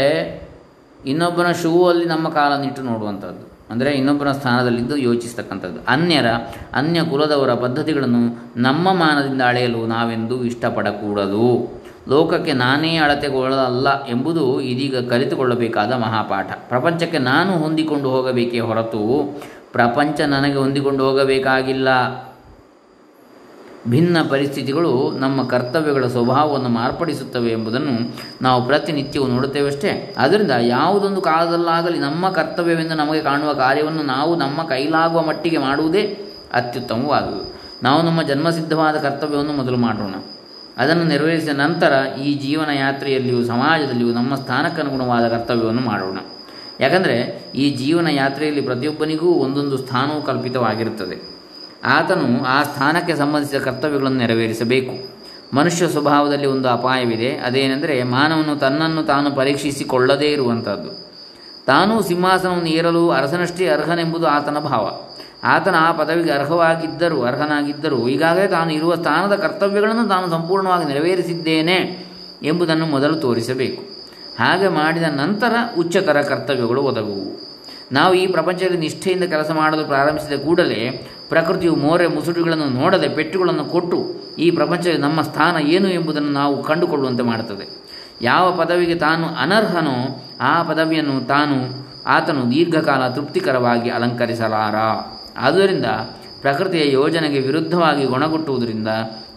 [1.07, 3.59] ಇನ್ನೊಬ್ಬನ ಶೂ ಅಲ್ಲಿ ನಮ್ಮ ಕಾಲನ್ನಿಟ್ಟು ನೋಡುವಂಥದ್ದು.
[3.71, 5.81] ಅಂದರೆ ಇನ್ನೊಬ್ಬನ ಸ್ಥಾನದಲ್ಲಿದ್ದು ಯೋಚಿಸ್ತಕ್ಕಂಥದ್ದು.
[5.89, 6.27] ಅನ್ಯರ
[6.75, 11.79] ಅನ್ಯ ಕುಲದವರ ಪದ್ಧತಿಗಳನ್ನು ನಮ್ಮ ಮಾನದಿಂದ ಅಳೆಯಲು ನಾವೆಂದೂ ಇಷ್ಟಪಡಕೂಡದು.
[12.09, 16.47] ಲೋಕಕ್ಕೆ ನಾನೇ ಅಳತೆಗೊಳ್ಳಲ್ಲ ಎಂಬುದು ಇದೀಗ ಕಲಿತುಕೊಳ್ಳಬೇಕಾದ ಮಹಾಪಾಠ.
[16.69, 19.35] ಪ್ರಪಂಚಕ್ಕೆ ನಾನು ಹೊಂದಿಕೊಂಡು ಹೋಗಬೇಕೇ ಹೊರತು
[19.73, 21.89] ಪ್ರಪಂಚ ನನಗೆ ಹೊಂದಿಕೊಂಡು ಹೋಗಬೇಕಾಗಿಲ್ಲ.
[23.89, 30.15] ಭಿನ್ನ ಪರಿಸ್ಥಿತಿಗಳು ನಮ್ಮ ಕರ್ತವ್ಯಗಳ ಸ್ವಭಾವವನ್ನು ಮಾರ್ಪಡಿಸುತ್ತವೆ ಎಂಬುದನ್ನು ನಾವು ಪ್ರತಿನಿತ್ಯವೂ ನೋಡುತ್ತೇವಷ್ಟೇ.
[30.19, 36.19] ಆದ್ದರಿಂದ ಯಾವುದೊಂದು ಕಾಲದಲ್ಲಾಗಲಿ ನಮ್ಮ ಕರ್ತವ್ಯವೆಂದು ನಮಗೆ ಕಾಣುವ ಕಾರ್ಯವನ್ನು ನಾವು ನಮ್ಮ ಕೈಲಾಗುವ ಮಟ್ಟಿಗೆ ಮಾಡುವುದೇ
[36.55, 37.61] ಅತ್ಯುತ್ತಮವಾದುದು.
[37.83, 40.15] ನಾವು ನಮ್ಮ ಜನ್ಮಸಿದ್ಧವಾದ ಕರ್ತವ್ಯವನ್ನು ಮೊದಲು ಮಾಡೋಣ.
[40.79, 41.93] ಅದನ್ನು ನೆರವೇರಿಸಿದ ನಂತರ
[42.25, 46.19] ಈ ಜೀವನ ಯಾತ್ರೆಯಲ್ಲಿಯೂ ಸಮಾಜದಲ್ಲಿಯೂ ನಮ್ಮ ಸ್ಥಾನಕ್ಕನುಗುಣವಾದ ಕರ್ತವ್ಯವನ್ನು ಮಾಡೋಣ.
[46.81, 51.39] ಯಾಕಂದರೆ ಈ ಜೀವನ ಯಾತ್ರೆಯಲ್ಲಿ ಪ್ರತಿಯೊಬ್ಬನಿಗೂ ಒಂದೊಂದು ಸ್ಥಾನವು ಕಲ್ಪಿತವಾಗಿರುತ್ತದೆ.
[51.85, 55.19] ಆತನು ಆ ಸ್ಥಾನಕ್ಕೆ ಸಂಬಂಧಿಸಿದ ಕರ್ತವ್ಯಗಳನ್ನು ನೆರವೇರಿಸಬೇಕು.
[55.57, 57.37] ಮನುಷ್ಯ ಸ್ವಭಾವದಲ್ಲಿ ಒಂದು ಅಪಾಯವಿದೆ.
[57.37, 61.09] ಅದೇನೆಂದರೆ ಮಾನವನು ತನ್ನನ್ನು ತಾನು ಪರೀಕ್ಷಿಸಿಕೊಳ್ಳದೇ ಇರುವಂಥದ್ದು
[61.67, 65.08] ತಾನೂ ಸಿಂಹಾಸನವನ್ನು ಏರಲು ಅರಸನಷ್ಟೇ ಅರ್ಹನೆಂಬುದು ಆತನ ಭಾವ.
[65.45, 72.09] ಆತನ ಆ ಪದವಿಗೆ ಅರ್ಹವಾಗಿದ್ದರೂ, ಅರ್ಹನಾಗಿದ್ದರೂ, ಈಗಾಗಲೇ ತಾನು ಇರುವ ಸ್ಥಾನದ ಕರ್ತವ್ಯಗಳನ್ನು ತಾನು ಸಂಪೂರ್ಣವಾಗಿ ನೆರವೇರಿಸಿದ್ದೇನೆ
[72.43, 73.83] ಎಂಬುದನ್ನು ಮೊದಲು ತೋರಿಸಬೇಕು.
[74.39, 77.49] ಹಾಗೆ ಮಾಡಿದ ನಂತರ ಉಚ್ಚತರ ಕರ್ತವ್ಯಗಳು ಒದಗುವು.
[77.93, 84.05] ನಾವು ಈ ಪ್ರಪಂಚದಲ್ಲಿ ನಿಷ್ಠೆಯಿಂದ ಕೆಲಸ ಮಾಡಲು ಪ್ರಾರಂಭಿಸಿದ ಕೂಡಲೇ ಪ್ರಕೃತಿಯು ಮೋರೆ ಮುಸುಡುಗಳನ್ನು ನೋಡದೆ ಪೆಟ್ಟುಗಳನ್ನು ಕೊಟ್ಟು
[84.39, 87.89] ಈ ಪ್ರಪಂಚದಲ್ಲಿ ನಮ್ಮ ಸ್ಥಾನ ಏನು ಎಂಬುದನ್ನು ನಾವು ಕಂಡುಕೊಳ್ಳುವಂತೆ ಮಾಡುತ್ತದೆ.
[88.23, 94.75] ಯಾವ ಪದವಿಗೆ ತಾನು ಅನರ್ಹನೋ ಆ ಪದವಿಯನ್ನು ತಾನು ಆತನು ದೀರ್ಘಕಾಲ ತೃಪ್ತಿಕರವಾಗಿ ಅಲಂಕರಿಸಲಾರ.
[95.39, 95.87] ಆದುದರಿಂದ
[96.41, 98.89] ಪ್ರಕೃತಿಯ ಯೋಜನೆಗೆ ವಿರುದ್ಧವಾಗಿ ಗುಣಗುಟ್ಟುವುದರಿಂದ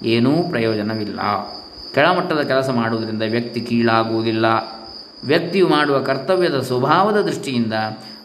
[0.03, 1.20] ಏನೂ ಪ್ರಯೋಜನವಿಲ್ಲ.
[1.93, 4.46] ಕೆಳಮಟ್ಟದ ಕೆಲಸ ಮಾಡುವುದರಿಂದ ವ್ಯಕ್ತಿ ಕೀಳಾಗುವುದಿಲ್ಲ.
[5.24, 7.74] ವ್ಯಕ್ತಿಯು ಮಾಡುವ ಕರ್ತವ್ಯದ ಸ್ವಭಾವದ ದೃಷ್ಟಿಯಿಂದ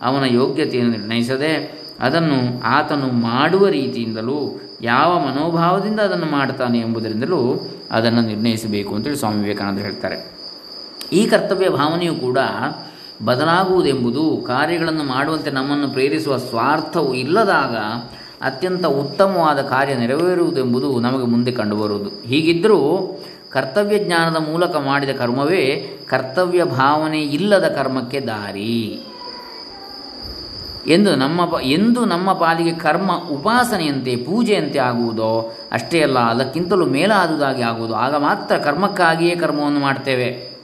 [0.02, 9.16] ಅವನ ಯೋಗ್ಯತೆಯನ್ನು ನಿರ್ಣಯಿಸದೆ ಅದನ್ನು ಆತನು ಮಾಡುವ ರೀತಿಯಿಂದಲೂ ಯಾವ ಮನೋಭಾವದಿಂದ ಅದನ್ನು ಮಾಡ್ತಾನೆ ಎಂಬುದರಿಂದಲೂ ಅದನ್ನು ನಿರ್ಣಯಿಸಬೇಕು ಅಂತೇಳಿ
[9.16, 10.36] ಸ್ವಾಮಿ ವಿವೇಕಾನಂದರು ಹೇಳ್ತಾರೆ.
[11.12, 12.38] ಈ ಕರ್ತವ್ಯ ಭಾವನೆಯು ಕೂಡ
[13.24, 17.76] ಬದಲಾಗುವುದೆಂಬುದು ಕಾರ್ಯಗಳನ್ನು ಮಾಡುವಂತೆ ನಮ್ಮನ್ನು ಪ್ರೇರಿಸುವ ಸ್ವಾರ್ಥವು ಇಲ್ಲದಾಗ
[18.42, 22.10] ಅತ್ಯಂತ ಉತ್ತಮವಾದ ಕಾರ್ಯ ನೆರವೇರುವುದೆಂಬುದು ನಮಗೆ ಮುಂದೆ ಕಂಡುಬರುವುದು.
[22.26, 23.12] ಹೀಗಿದ್ದರೂ
[23.50, 29.06] ಕರ್ತವ್ಯ ಜ್ಞಾನದ ಮೂಲಕ ಮಾಡಿದ ಕರ್ಮವೇ ಕರ್ತವ್ಯ ಭಾವನೆ ಇಲ್ಲದ ಕರ್ಮಕ್ಕೆ ದಾರಿ.
[30.86, 37.94] ಎಂದು ನಮ್ಮ ಎಂದು ನಮ್ಮ ಪಾಲಿಗೆ ಕರ್ಮ ಉಪಾಸನೆಯಂತೆ ಪೂಜೆಯಂತೆ ಆಗುವುದೋ, ಅಷ್ಟೇ ಅಲ್ಲ, ಅದಕ್ಕಿಂತಲೂ ಮೇಲಾದುದಾಗಿ ಆಗುವುದು.
[37.94, 40.56] ಆಗ ಮಾತ್ರ ಕರ್ಮಕ್ಕಾಗಿಯೇ ಕರ್ಮವನ್ನು ಮಾಡ್ತೇವೆ.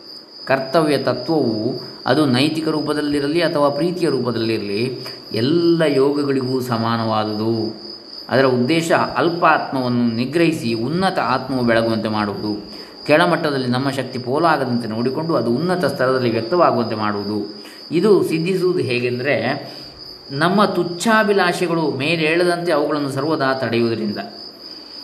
[0.46, 4.98] ಕರ್ತವ್ಯ ತತ್ವವು ಅದು ನೈತಿಕ ರೂಪದಲ್ಲಿರಲಿ ಅಥವಾ ಪ್ರೀತಿಯ ರೂಪದಲ್ಲಿರಲಿ,
[5.32, 7.82] ಎಲ್ಲ ಯೋಗಗಳಿಗೂ ಸಮಾನವಾದುದು.
[8.28, 12.70] ಅದರ ಉದ್ದೇಶ ಅಲ್ಪ ಆತ್ಮವನ್ನು ನಿಗ್ರಹಿಸಿ ಉನ್ನತ ಆತ್ಮವು ಬೆಳಗುವಂತೆ ಮಾಡುವುದು.
[13.06, 17.64] ಕೆಳಮಟ್ಟದಲ್ಲಿ ನಮ್ಮ ಶಕ್ತಿ ಪೋಲಾಗದಂತೆ ನೋಡಿಕೊಂಡು ಅದು ಉನ್ನತ ಸ್ತರದಲ್ಲಿ ವ್ಯಕ್ತವಾಗುವಂತೆ ಮಾಡುವುದು.
[17.90, 19.70] ಇದು ಸಿದ್ಧಿಸುವುದು ಹೇಗೆಂದರೆ,
[20.30, 24.18] ನಮ್ಮ ತುಚ್ಛಾಭಿಲಾಷೆಗಳು ಮೇಲೇಳದಂತೆ ಅವುಗಳನ್ನು ಸರ್ವದಾ ತಡೆಯುವುದರಿಂದ.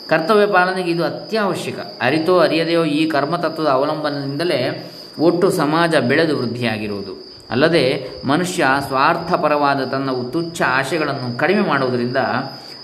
[0.08, 1.78] ಕರ್ತವ್ಯ ಪಾಲನೆಗೆ ಇದು ಅತ್ಯವಶ್ಯಕ.
[1.78, 7.28] ಅರಿತೋ ಅರಿಯದೆಯೋ ಈ ಕರ್ಮತತ್ವದ ಅವಲಂಬನದಿಂದಲೇ ಒಟ್ಟು ಸಮಾಜ ಬೆಳೆದು ವೃದ್ಧಿಯಾಗಿರುವುದು.
[7.50, 12.16] ಅಲ್ಲದೆ ಮನುಷ್ಯ ಸ್ವಾರ್ಥಪರವಾದ ತನ್ನ ತುಚ್ಛ ಆಶೆಗಳನ್ನು ಕಡಿಮೆ ಮಾಡುವುದರಿಂದ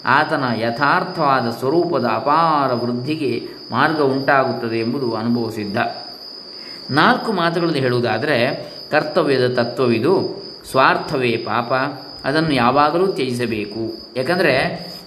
[0.06, 5.76] ಆತನ ಯಥಾರ್ಥವಾದ ಸ್ವರೂಪದ ಅಪಾರ ವೃದ್ಧಿಗೆ ಮಾರ್ಗ ಉಂಟಾಗುತ್ತದೆ ಎಂಬುದು ಅನುಭವ ಸಿದ್ಧ
[6.90, 11.72] ನಾಲ್ಕು ಮಾತುಗಳಲ್ಲಿ ಹೇಳುವುದಾದರೆ, ಕರ್ತವ್ಯದ ತತ್ವವಿದು, ಸ್ವಾರ್ಥವೇ ಪಾಪ,
[12.24, 14.12] ಅದನ್ನು ಯಾವಾಗಲೂ ತ್ಯಜಿಸಬೇಕು.
[14.16, 14.56] ಯಾಕಂದರೆ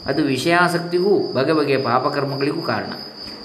[0.05, 2.91] ಅದು ವಿಷಯಾಸಕ್ತಿಗೂ ಬಗೆ ಬಗೆಯ ಪಾಪಕರ್ಮಗಳಿಗೂ ಕಾರಣ.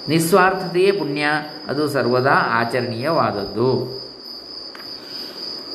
[0.07, 1.25] ನಿಸ್ವಾರ್ಥತೆಯೇ ಪುಣ್ಯ,
[1.67, 4.03] ಅದು ಸರ್ವದಾ ಆಚರಣೀಯವಾದದ್ದು.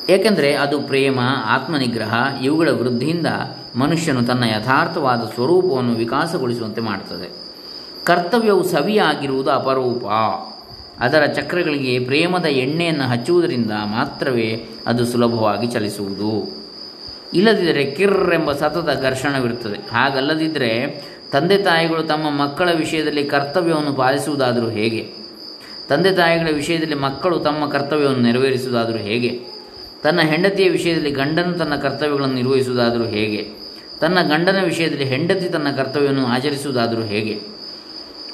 [0.09, 3.27] ಏಕೆಂದರೆ ಅದು ಪ್ರೇಮ, ಆತ್ಮನಿಗ್ರಹ, ಇವುಗಳ ವೃದ್ಧಿಯಿಂದ
[3.75, 7.49] ಮನುಷ್ಯನು ತನ್ನ ಯಥಾರ್ಥವಾದ ಸ್ವರೂಪವನ್ನು ವಿಕಾಸಗೊಳಿಸುವಂತೆ ಮಾಡುತ್ತದೆ.
[8.03, 10.05] ಕರ್ತವ್ಯವು ಸವಿಯಾಗಿರುವುದು ಅಪರೂಪ.
[10.99, 16.59] ಅದರ ಚಕ್ರಗಳಿಗೆ ಪ್ರೇಮದ ಎಣ್ಣೆಯನ್ನು ಹಚ್ಚುವುದರಿಂದ ಮಾತ್ರವೇ ಅದು ಸುಲಭವಾಗಿ ಚಲಿಸುವುದು.
[17.33, 19.77] ಇಲ್ಲದಿದ್ದರೆ ಕಿರ್ರ್ ಎಂಬ ಸತತ ಘರ್ಷಣವಿರುತ್ತದೆ.
[19.91, 25.09] ಹಾಗಲ್ಲದಿದ್ದರೆ ತಂದೆ ತಾಯಿಗಳು ತಮ್ಮ ಮಕ್ಕಳ ವಿಷಯದಲ್ಲಿ ಕರ್ತವ್ಯವನ್ನು ಪಾಲಿಸುವುದಾದರೂ ಹೇಗೆ?
[25.89, 29.39] ತಂದೆ ತಾಯಿಗಳ ವಿಷಯದಲ್ಲಿ ಮಕ್ಕಳು ತಮ್ಮ ಕರ್ತವ್ಯವನ್ನು ನೆರವೇರಿಸುವುದಾದರೂ ಹೇಗೆ?
[30.03, 33.49] ತನ್ನ ಹೆಂಡತಿಯ ವಿಷಯದಲ್ಲಿ ಗಂಡನು ತನ್ನ ಕರ್ತವ್ಯಗಳನ್ನು ನಿರ್ವಹಿಸುವುದಾದರೂ ಹೇಗೆ?
[34.01, 37.39] ತನ್ನ ಗಂಡನ ವಿಷಯದಲ್ಲಿ ಹೆಂಡತಿ ತನ್ನ ಕರ್ತವ್ಯವನ್ನು ಆಚರಿಸುವುದಾದರೂ ಹೇಗೆ?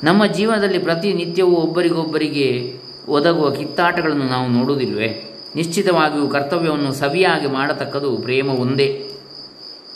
[0.03, 2.73] ನಮ್ಮ ಜೀವನದಲ್ಲಿ ಪ್ರತಿನಿತ್ಯವೂ ಒಬ್ಬರಿಗೊಬ್ಬರಿಗೆ
[3.07, 9.03] ಒದಗುವ ಕಿತ್ತಾಟಗಳನ್ನು ನಾವು ನೋಡುವುದಿಲ್ವೇ ನಿಶ್ಚಿತವಾಗಿಯೂ ಕರ್ತವ್ಯವನ್ನು ಸವಿಯಾಗಿ ಮಾಡತಕ್ಕದು ಪ್ರೇಮ ಒಂದೇ.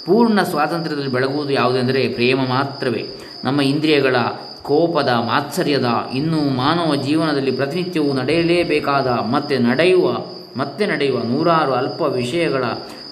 [0.06, 3.10] ಪೂರ್ಣ ಸ್ವಾತಂತ್ರ್ಯದಲ್ಲಿ ಬೆಳಗುವುದು ಯಾವುದೆಂದರೆ ಪ್ರೇಮ ಮಾತ್ರವೇ.
[3.44, 4.16] ನಮ್ಮ ಇಂದ್ರಿಯಗಳ
[4.62, 10.18] ಕೋಪದ, ಮಾತ್ಸರ್ಯದ, ಇನ್ನೂ ಮಾನವ ಜೀವನದಲ್ಲಿ ಪ್ರತಿನಿತ್ಯವೂ ನಡೆಯಲೇಬೇಕಾದ, ಮತ್ತೆ ನಡೆಯುವ
[10.58, 12.64] ಮತ್ತೆ ನಡೆಯುವ ನೂರಾರು ಅಲ್ಪ ವಿಷಯಗಳ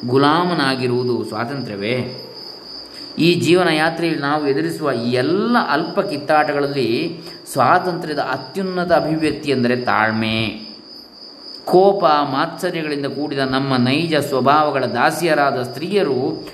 [0.05, 2.23] ಗುಲಾಮನಾಗಿರುವುದು ಸ್ವಾತಂತ್ರ್ಯವೇ.
[3.19, 7.19] ಈ ಜೀವನ ಯಾತ್ರೆಯಲ್ಲಿ ನಾವು ಎದುರಿಸುವ ಎಲ್ಲ ಅಲ್ಪ ಕಿತ್ತಾಟಗಳಲ್ಲಿ
[7.51, 10.67] ಸ್ವಾತಂತ್ರ್ಯದ ಅತ್ಯುನ್ನತ ಅಭಿವ್ಯಕ್ತಿ ಎಂದರೆ ತಾಳ್ಮೆ.
[11.65, 16.47] ಕೋಪ, ಮಾತ್ಸರ್ಯಗಳಿಂದ ಕೂಡಿದ ನಮ್ಮ ನೈಜ ಸ್ವಭಾವಗಳ ದಾಸಿಯರಾದ ಸ್ತ್ರೀಯರು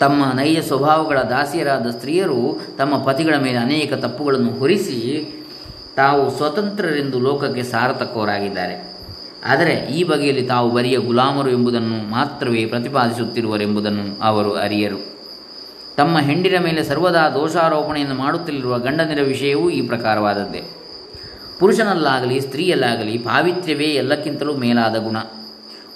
[0.00, 4.98] ತಮ್ಮ ನೈಜ ಸ್ವಭಾವಗಳ ದಾಸಿಯರಾದ ಸ್ತ್ರೀಯರು ತಮ್ಮ ಪತಿಗಳ ಮೇಲೆ ಅನೇಕ ತಪ್ಪುಗಳನ್ನು ಹೊರಿಸಿ
[5.96, 8.96] ತಾವು ಸ್ವತಂತ್ರರೆಂದು ಲೋಕಕ್ಕೆ ಸಾರತಕ್ಕವರಾಗಿದ್ದಾರೆ.
[9.44, 14.98] ಆದರೆ ಈ ಬಗೆಯಲ್ಲಿ ತಾವು ಬರಿಯ ಗುಲಾಮರು ಎಂಬುದನ್ನು ಮಾತ್ರವೇ ಪ್ರತಿಪಾದಿಸುತ್ತಿರುವರೆಂಬುದನ್ನು ಅವರು ಅರಿಯರು.
[15.96, 20.62] ತಮ್ಮ ಹೆಂಡಿರ ಮೇಲೆ ಸರ್ವದಾ ದೋಷಾರೋಪಣೆಯನ್ನು ಮಾಡುತ್ತಲಿರುವ ಗಂಡನಿರ ವಿಷಯವೂ ಈ ಪ್ರಕಾರವಾದದ್ದೇ.
[21.58, 25.16] ಪುರುಷನಲ್ಲಾಗಲಿ, ಸ್ತ್ರೀಯಲ್ಲಾಗಲಿ ಪಾವಿತ್ರ್ಯವೇ ಎಲ್ಲಕ್ಕಿಂತಲೂ ಮೇಲಾದ ಗುಣ.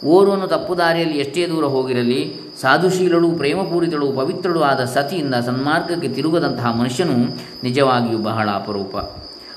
[0.04, 8.18] ಓರ್ವನು ತಪ್ಪು ದಾರಿಯಲ್ಲಿ ಎಷ್ಟೇ ದೂರ ಹೋಗಿರಲಿ ಸಾಧುಶೀಲಳು, ಪ್ರೇಮಪೂರಿತಳು, ಪವಿತ್ರಳು ಆದ ಸತಿಯಿಂದ ಸನ್ಮಾರ್ಗಕ್ಕೆ ತಿರುಗದಂತಹ ಮನುಷ್ಯನು ನಿಜವಾಗಿಯೂ
[8.18, 8.96] ಬಹಳ ಅಪರೂಪ.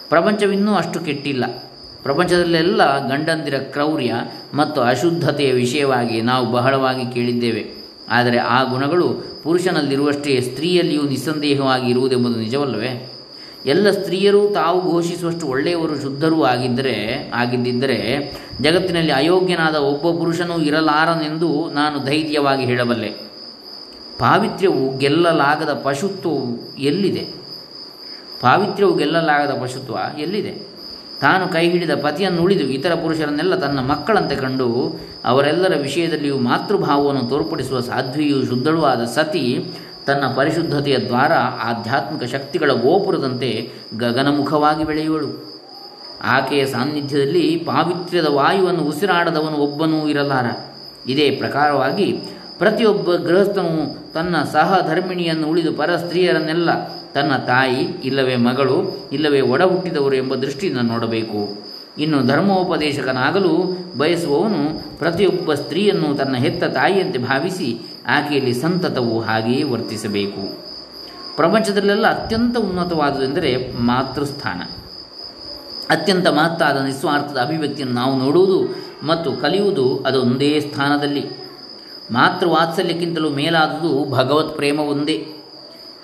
[0.09, 1.45] ಪ್ರಪಂಚವಿನ್ನೂ ಅಷ್ಟು ಕೆಟ್ಟಿಲ್ಲ.
[2.03, 4.13] ಪ್ರಪಂಚದಲ್ಲೆಲ್ಲ ಗಂಡಂದಿರ ಕ್ರೌರ್ಯ
[4.53, 7.83] ಮತ್ತು ಅಶುದ್ಧತೆಯ ವಿಷಯವಾಗಿ ನಾವು ಬಹಳವಾಗಿ ಕೇಳಿದ್ದೇವೆ.
[8.09, 13.12] ಆದರೆ ಆ ಗುಣಗಳು ಪುರುಷನಲ್ಲಿರುವಷ್ಟೇ ಸ್ತ್ರೀಯಲ್ಲಿಯೂ ನಿಸ್ಸಂದೇಹವಾಗಿ ಇರುವುದೆಂಬುದು ನಿಜವಲ್ಲವೇ?
[13.65, 22.65] ಎಲ್ಲ ಸ್ತ್ರೀಯರು ತಾವು ಘೋಷಿಸುವಷ್ಟು ಒಳ್ಳೆಯವರು ಶುದ್ಧರೂ ಆಗಿದ್ದರೆ ಆಗಿದ್ದಿದ್ದರೆ ಜಗತ್ತಿನಲ್ಲಿ ಅಯೋಗ್ಯನಾದ ಒಬ್ಬ ಪುರುಷನೂ ಇರಲಾರನೆಂದು ನಾನು ಧೈರ್ಯವಾಗಿ
[22.65, 23.09] ಹೇಳಬಲ್ಲೆ.
[24.19, 27.27] ಪಾವಿತ್ರ್ಯವು ಗೆಲ್ಲಲಾಗದ ಪಶುತ್ವವು ಎಲ್ಲಿದೆ?
[28.41, 30.73] ಪಾವಿತ್ರ್ಯವು ಗೆಲ್ಲಲಾಗದ ಪಶುತ್ವ ಎಲ್ಲಿದೆ?
[31.21, 38.45] ತಾನು ಕೈ ಹಿಡಿದ ಪತಿಯನ್ನು ಉಳಿದು ಇತರ ಪುರುಷರನ್ನೆಲ್ಲ ತನ್ನ ಮಕ್ಕಳಂತೆ ಕಂಡು ಅವರೆಲ್ಲರ ವಿಷಯದಲ್ಲಿಯೂ ಮಾತೃಭಾವವನ್ನು ತೋರ್ಪಡಿಸುವ ಸಾಧ್ವಿಯೂ
[38.45, 39.65] ಶುದ್ಧಳೂ ಸತಿ
[40.05, 41.33] ತನ್ನ ಪರಿಶುದ್ಧತೆಯ ದ್ವಾರ
[41.63, 43.69] ಆಧ್ಯಾತ್ಮಿಕ ಶಕ್ತಿಗಳ ಗೋಪುರದಂತೆ
[43.99, 45.53] ಗಗನಮುಖವಾಗಿ ಬೆಳೆಯುವಳು.
[46.23, 50.45] ಆಕೆಯ ಸಾನ್ನಿಧ್ಯದಲ್ಲಿ ಪಾವಿತ್ರ್ಯದ ವಾಯುವನ್ನು ಉಸಿರಾಡದವನು ಒಬ್ಬನೂ ಇರಲಾರ.
[51.09, 52.17] ಇದೇ ಪ್ರಕಾರವಾಗಿ
[52.57, 60.35] ಪ್ರತಿಯೊಬ್ಬ ಗೃಹಸ್ಥನು ತನ್ನ ಸಹಧರ್ಮಿಣಿಯನ್ನು ಉಳಿದು ಪರ ಸ್ತ್ರೀಯರನ್ನೆಲ್ಲ ತನ್ನ ತಾಯಿ, ಇಲ್ಲವೇ ಮಗಳು, ಇಲ್ಲವೇ ಒಡ ಹುಟ್ಟಿದವರು ಎಂಬ
[60.35, 61.63] ದೃಷ್ಟಿಯಿಂದ ನೋಡಬೇಕು.
[61.97, 70.63] ಇನ್ನು ಧರ್ಮೋಪದೇಶಕನಾಗಲು ಬಯಸುವವನು ಪ್ರತಿಯೊಬ್ಬ ಸ್ತ್ರೀಯನ್ನು ತನ್ನ ಹೆತ್ತ ತಾಯಿಯಂತೆ ಭಾವಿಸಿ ಆಕೆಯಲ್ಲಿ ಸಂತತವು ಹಾಗೆಯೇ ವರ್ತಿಸಬೇಕು.
[71.35, 74.61] ಪ್ರಪಂಚದಲ್ಲೆಲ್ಲ ಅತ್ಯಂತ ಉನ್ನತವಾದುದೆಂದರೆ ಮಾತೃಸ್ಥಾನ.
[75.89, 78.75] ಅತ್ಯಂತ ಮಹತ್ತಾದ ನಿಸ್ವಾರ್ಥದ ಅಭಿವ್ಯಕ್ತಿಯನ್ನು ನಾವು ನೋಡುವುದು
[79.07, 81.29] ಮತ್ತು ಕಲಿಯುವುದು ಅದೊಂದೇ ಸ್ಥಾನದಲ್ಲಿ.
[82.11, 85.27] ಮಾತೃ ವಾತ್ಸಲ್ಯಕ್ಕಿಂತಲೂ ಮೇಲಾದುದು ಭಗವತ್ ಪ್ರೇಮ ಒಂದೇ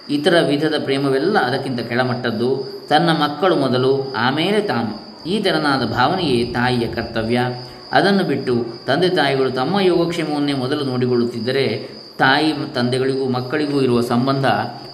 [0.09, 2.79] ಇತರ ವಿಧದ ಪ್ರೇಮವೆಲ್ಲ ಅದಕ್ಕಿಂತ ಕೆಳಮಟ್ಟದ್ದು.
[2.89, 5.09] ತನ್ನ ಮಕ್ಕಳು ಮೊದಲು, ಆಮೇಲೆ ತಾನು.
[5.29, 7.39] ಈ ತೆರನಾದ ಭಾವನೆಯೇ ತಾಯಿಯ ಕರ್ತವ್ಯ.
[7.91, 14.45] ಅದನ್ನು ಬಿಟ್ಟು ತಂದೆ ತಾಯಿಗಳು ತಮ್ಮ ಯೋಗಕ್ಷೇಮವನ್ನೇ ಮೊದಲು ನೋಡಿಕೊಳ್ಳುತ್ತಿದ್ದರೆ ತಾಯಿ ತಂದೆಗಳಿಗೂ ಮಕ್ಕಳಿಗೂ ಇರುವ ಸಂಬಂಧ,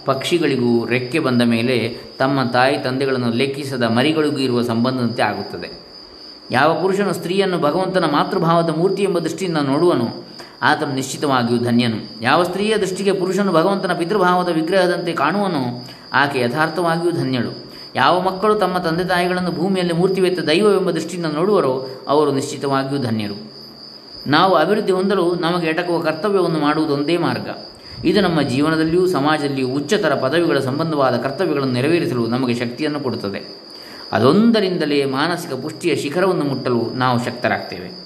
[0.06, 5.86] ಪಕ್ಷಿಗಳಿಗೂ ರೆಕ್ಕೆ ಬಂದ ಮೇಲೆ ತಮ್ಮ ತಾಯಿ ತಂದೆಗಳನ್ನು ಲೆಕ್ಕಿಸದ ಮರಿಗಳಿಗೂ ಇರುವ ಸಂಬಂಧದಂತೆ ಆಗುತ್ತದೆ.
[6.52, 10.26] ಯಾವ ಪುರುಷನು ಸ್ತ್ರೀಯನ್ನು ಭಗವಂತನ ಮಾತೃಭಾವದ ಮೂರ್ತಿ ಎಂಬ ದೃಷ್ಟಿಯಿಂದ ನೋಡುವನು,
[10.62, 12.24] ಆತನು ನಿಶ್ಚಿತವಾಗಿಯೂ ಧನ್ಯನು.
[12.24, 17.65] ಯಾವ ಸ್ತ್ರೀಯ ದೃಷ್ಟಿಗೆ ಪುರುಷನು ಭಗವಂತನ ಪಿತೃಭಾವದ ವಿಗ್ರಹದಂತೆ ಕಾಣುವನು, ಆಕೆ ಯಥಾರ್ಥವಾಗಿಯೂ ಧನ್ಯಳು.
[17.96, 23.38] ಯಾವ ಮಕ್ಕಳು ತಮ್ಮ ತಂದೆ ತಾಯಿಗಳನ್ನು ಭೂಮಿಯಲ್ಲಿ ಮೂರ್ತಿವೆತ್ತ ದೈವವೆಂಬ ದೃಷ್ಟಿಯಿಂದ ನೋಡುವರೋ ಅವರು ನಿಶ್ಚಿತವಾಗಿಯೂ ಧನ್ಯರು.
[24.28, 27.50] ನಾವು ಅಭಿವೃದ್ಧಿ ಹೊಂದಲು ನಮಗೆ ಎಟಕುವ ಕರ್ತವ್ಯವನ್ನು ಮಾಡುವುದೊಂದೇ ಮಾರ್ಗ.
[28.06, 33.56] ಇದು ನಮ್ಮ ಜೀವನದಲ್ಲಿಯೂ ಸಮಾಜದಲ್ಲಿಯೂ ಉಚ್ಚತರ ಪದವಿಗಳ ಸಂಬಂಧವಾದ ಕರ್ತವ್ಯಗಳನ್ನು ನೆರವೇರಿಸಲು ನಮಗೆ ಶಕ್ತಿಯನ್ನು ಕೊಡುತ್ತದೆ.
[34.12, 38.06] ಅದೊಂದರಿಂದಲೇ ಮಾನಸಿಕ ಪುಷ್ಟಿಯ ಶಿಖರವನ್ನು ಮುಟ್ಟಲು ನಾವು ಶಕ್ತರಾಗ್ತೇವೆ.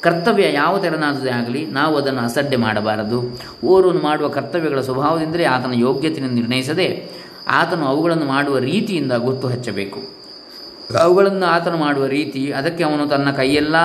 [0.00, 3.40] ಕರ್ತವ್ಯ ಯಾವ ತೆರನಾದದೇ ಆಗಲಿ ನಾವು ಅದನ್ನು ಅಸಡ್ಡೆ ಮಾಡಬಾರದು.
[3.66, 6.88] ಓರ್ವನು ಮಾಡುವ ಕರ್ತವ್ಯಗಳ ಸ್ವಭಾವದಿಂದಲೇ ಆತನ ಯೋಗ್ಯತೆಯನ್ನು ನಿರ್ಣಯಿಸದೆ
[7.50, 10.18] ಆತನು ಅವುಗಳನ್ನು ಮಾಡುವ ರೀತಿಯಿಂದ ಗೊತ್ತು ಹಚ್ಚಬೇಕು.
[11.02, 13.76] ಅವುಗಳನ್ನು ಆತನು ಮಾಡುವ ರೀತಿ, ಅದಕ್ಕೆ ಅವನು ತನ್ನ ಕೈಯೆಲ್ಲ,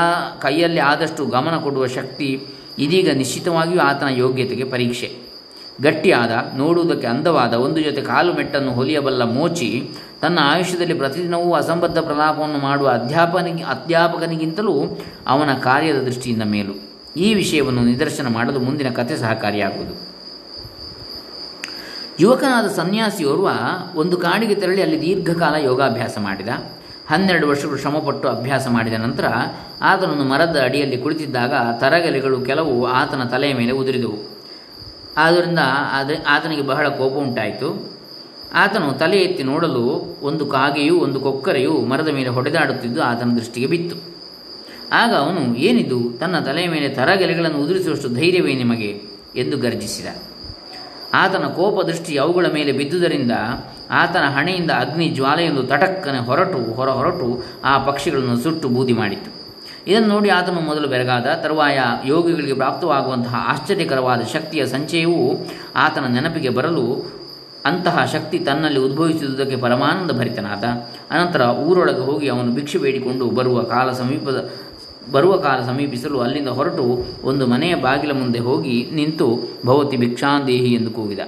[0.42, 2.46] ಕೈಯಲ್ಲಿ ಆದಷ್ಟು ಗಮನ ಕೊಡುವ ಶಕ್ತಿ,
[2.80, 5.16] ಇದೀಗ ನಿಶ್ಚಿತವಾಗಿಯೂ ಆತನ ಯೋಗ್ಯತೆಗೆ ಪರೀಕ್ಷೆ.
[5.82, 9.90] ಗಟ್ಟಿಯಾದ, ನೋಡುವುದಕ್ಕೆ ಅಂದವಾದ, ಒಂದು ಜೊತೆ ಕಾಲು ಮೆಟ್ಟನ್ನು ಹೊಲಿಯಬಲ್ಲ ಮೋಚಿ,
[10.22, 16.94] ತನ್ನ ಆಯುಷ್ಯದಲ್ಲಿ ಪ್ರತಿದಿನವೂ ಅಸಂಬದ್ಧ ಪ್ರಲಾಪವನ್ನು ಮಾಡುವ ಅಧ್ಯಾಪನಿಗೆ, ಅಧ್ಯಾಪಕನಿಗಿಂತಲೂ ಅವನ ಕಾರ್ಯದ ದೃಷ್ಟಿಯಿಂದ ಮೇಲು.
[17.18, 20.13] ಈ ವಿಷಯವನ್ನು ನಿದರ್ಶನ ಮಾಡಲು ಮುಂದಿನ ಕಥೆ ಸಹಕಾರಿಯಾಗುವುದು.
[22.20, 23.50] ಯುವಕನಾದ ಸನ್ಯಾಸಿಯೋರ್ವ
[23.96, 26.48] ಒಂದು ಕಾಡಿಗೆ ತೆರಳಿ ಅಲ್ಲಿ ದೀರ್ಘಕಾಲ ಯೋಗಾಭ್ಯಾಸ ಮಾಡಿದ.
[27.10, 29.26] ಹನ್ನೆರಡು ವರ್ಷಗಳು ಶ್ರಮಪಟ್ಟು ಅಭ್ಯಾಸ ಮಾಡಿದ ನಂತರ
[29.82, 34.42] ಆತನನ್ನು ಮರದ ಅಡಿಯಲ್ಲಿ ಕುಳಿತಿದ್ದಾಗ ತರಗೆಲೆಗಳು ಕೆಲವು ಆತನ ತಲೆಯ ಮೇಲೆ ಉದುರಿದವು.
[35.18, 35.60] ಆದ್ದರಿಂದ
[36.00, 37.98] ಅದ ಆತನಿಗೆ ಬಹಳ ಕೋಪ ಉಂಟಾಯಿತು.
[38.54, 43.96] ಆತನು ತಲೆ ಎತ್ತಿ ನೋಡಲು ಒಂದು ಕಾಗೆಯೂ ಒಂದು ಕೊಕ್ಕರೆಯೂ ಮರದ ಮೇಲೆ ಹೊಡೆದಾಡುತ್ತಿದ್ದು ಆತನ ದೃಷ್ಟಿಗೆ ಬಿತ್ತು.
[44.92, 49.02] ಆಗ ಅವನು, ಏನಿದು, ತನ್ನ ತಲೆಯ ಮೇಲೆ ತರಗೆಲೆಗಳನ್ನು ಉದುರಿಸುವಷ್ಟು ಧೈರ್ಯವೇ ನಿಮಗೆ
[49.36, 50.06] ಎಂದು ಗರ್ಜಿಸಿದ.
[51.14, 53.32] ಆತನ ಕೋಪ ದೃಷ್ಟಿ ಅವುಗಳ ಮೇಲೆ ಬಿದ್ದುದರಿಂದ
[53.92, 59.30] ಆತನ ಹಣೆಯಿಂದ ಅಗ್ನಿ ಜ್ವಾಲೆಯೊಂದು ತಟಕ್ಕನೆ ಹೊರಟು, ಹೊರ ಹೊರಟು ಆ ಪಕ್ಷಿಗಳನ್ನು ಸುಟ್ಟು ಬೂದಿ ಮಾಡಿತು.
[59.88, 65.20] ಇದನ್ನು ನೋಡಿ ಆತನು ಮೊದಲು ಬೆರಗಾದ ತರುವಾಯ ಯೋಗಿಗಳಿಗೆ ಪ್ರಾಪ್ತವಾಗುವಂತಹ ಆಶ್ಚರ್ಯಕರವಾದ ಶಕ್ತಿಯ ಸಂಚಯವು
[65.76, 66.86] ಆತನ ನೆನಪಿಗೆ ಬರಲು
[67.66, 70.64] ಅಂತಹ ಶಕ್ತಿ ತನ್ನಲ್ಲಿ ಉದ್ಭವಿಸಿದುದಕ್ಕೆ ಪರಮಾನಂದ ಭರಿತನಾದ.
[71.12, 74.40] ಅನಂತರ ಊರೊಳಗೆ ಹೋಗಿ ಅವನು ಭಿಕ್ಷೆ ಬೇಡಿಕೊಂಡು ಬರುವ ಕಾಲ ಸಮೀಪದ
[75.12, 81.20] ಬರುವ ಕಾಲ ಸಮೀಪಿಸಲು ಅಲ್ಲಿಂದ ಹೊರಟು ಒಂದು ಮನೆಯ ಬಾಗಿಲ ಮುಂದೆ ಹೋಗಿ ನಿಂತು ಭವತಿ ಭಿಕ್ಷಾಂದೇಹಿ ಎಂದು ಕೂಗಿದ.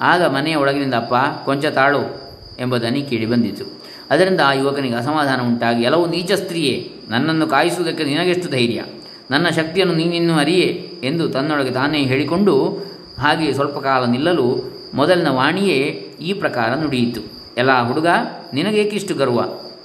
[0.00, 2.26] ಆಗ ಮನೆಯ ಒಳಗಿನಿಂದ, ಅಪ್ಪ, ಕೊಂಚ ತಾಳು
[2.60, 3.64] ಎಂಬ ದನಿ ಕೇಳಿ ಬಂದಿತು.
[4.10, 8.84] ಅದರಿಂದ ಆ ಯುವಕನಿಗೆ ಅಸಮಾಧಾನ ಉಂಟಾಗಿ ಎಲ್ಲವೂ ನೀಚ ಸ್ತ್ರೀಯೇ, ನನ್ನನ್ನು ಕಾಯಿಸುವುದಕ್ಕೆ ನಿನಗೆಷ್ಟು ಧೈರ್ಯ?
[9.30, 10.92] ನನ್ನ ಶಕ್ತಿಯನ್ನು ನೀನಿನ್ನು ಅರಿಯೇ?
[11.04, 12.78] ಎಂದು ತನ್ನೊಳಗೆ ತಾನೇ ಹೇಳಿಕೊಂಡು
[13.18, 15.78] ಹಾಗೆ ಸ್ವಲ್ಪ ಕಾಲ ನಿಲ್ಲಲು ಮೊದಲಿನ ವಾಣಿಯೇ
[16.20, 17.20] ಈ ಪ್ರಕಾರ ನುಡಿಯಿತು.
[17.58, 18.06] ಎಲ್ಲ ಹುಡುಗ,
[18.54, 19.40] ನಿನಗೇಕಿಷ್ಟು ಗರ್ವ?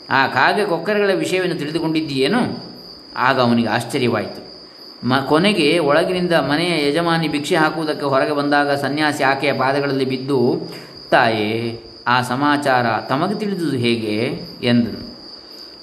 [0.10, 2.71] ಆ ಕಾಗೆ ಕೊಕ್ಕರೆಗಳ ವಿಷಯವನ್ನು ತಿಳಿದುಕೊಂಡಿದ್ದೀಯೇನು?
[3.18, 4.52] ಆಗ ಅವನಿಗೆ ಆಶ್ಚರ್ಯವಾಯಿತು.
[5.08, 10.58] ಮ, ಕೊನೆಗೆ ಒಳಗಿನಿಂದ ಮನೆಯ ಯಜಮಾನಿ ಭಿಕ್ಷೆ ಹಾಕುವುದಕ್ಕೆ ಹೊರಗೆ ಬಂದಾಗ ಸನ್ಯಾಸಿ ಆಕೆಯ ಪಾದಗಳಲ್ಲಿ ಬಿದ್ದು,
[11.12, 14.40] ತಾಯೇ, ಆ ಸಮಾಚಾರ ತಮಗೆ ತಿಳಿದುದು ಹೇಗೆ?
[14.64, 15.12] ಎಂದನು.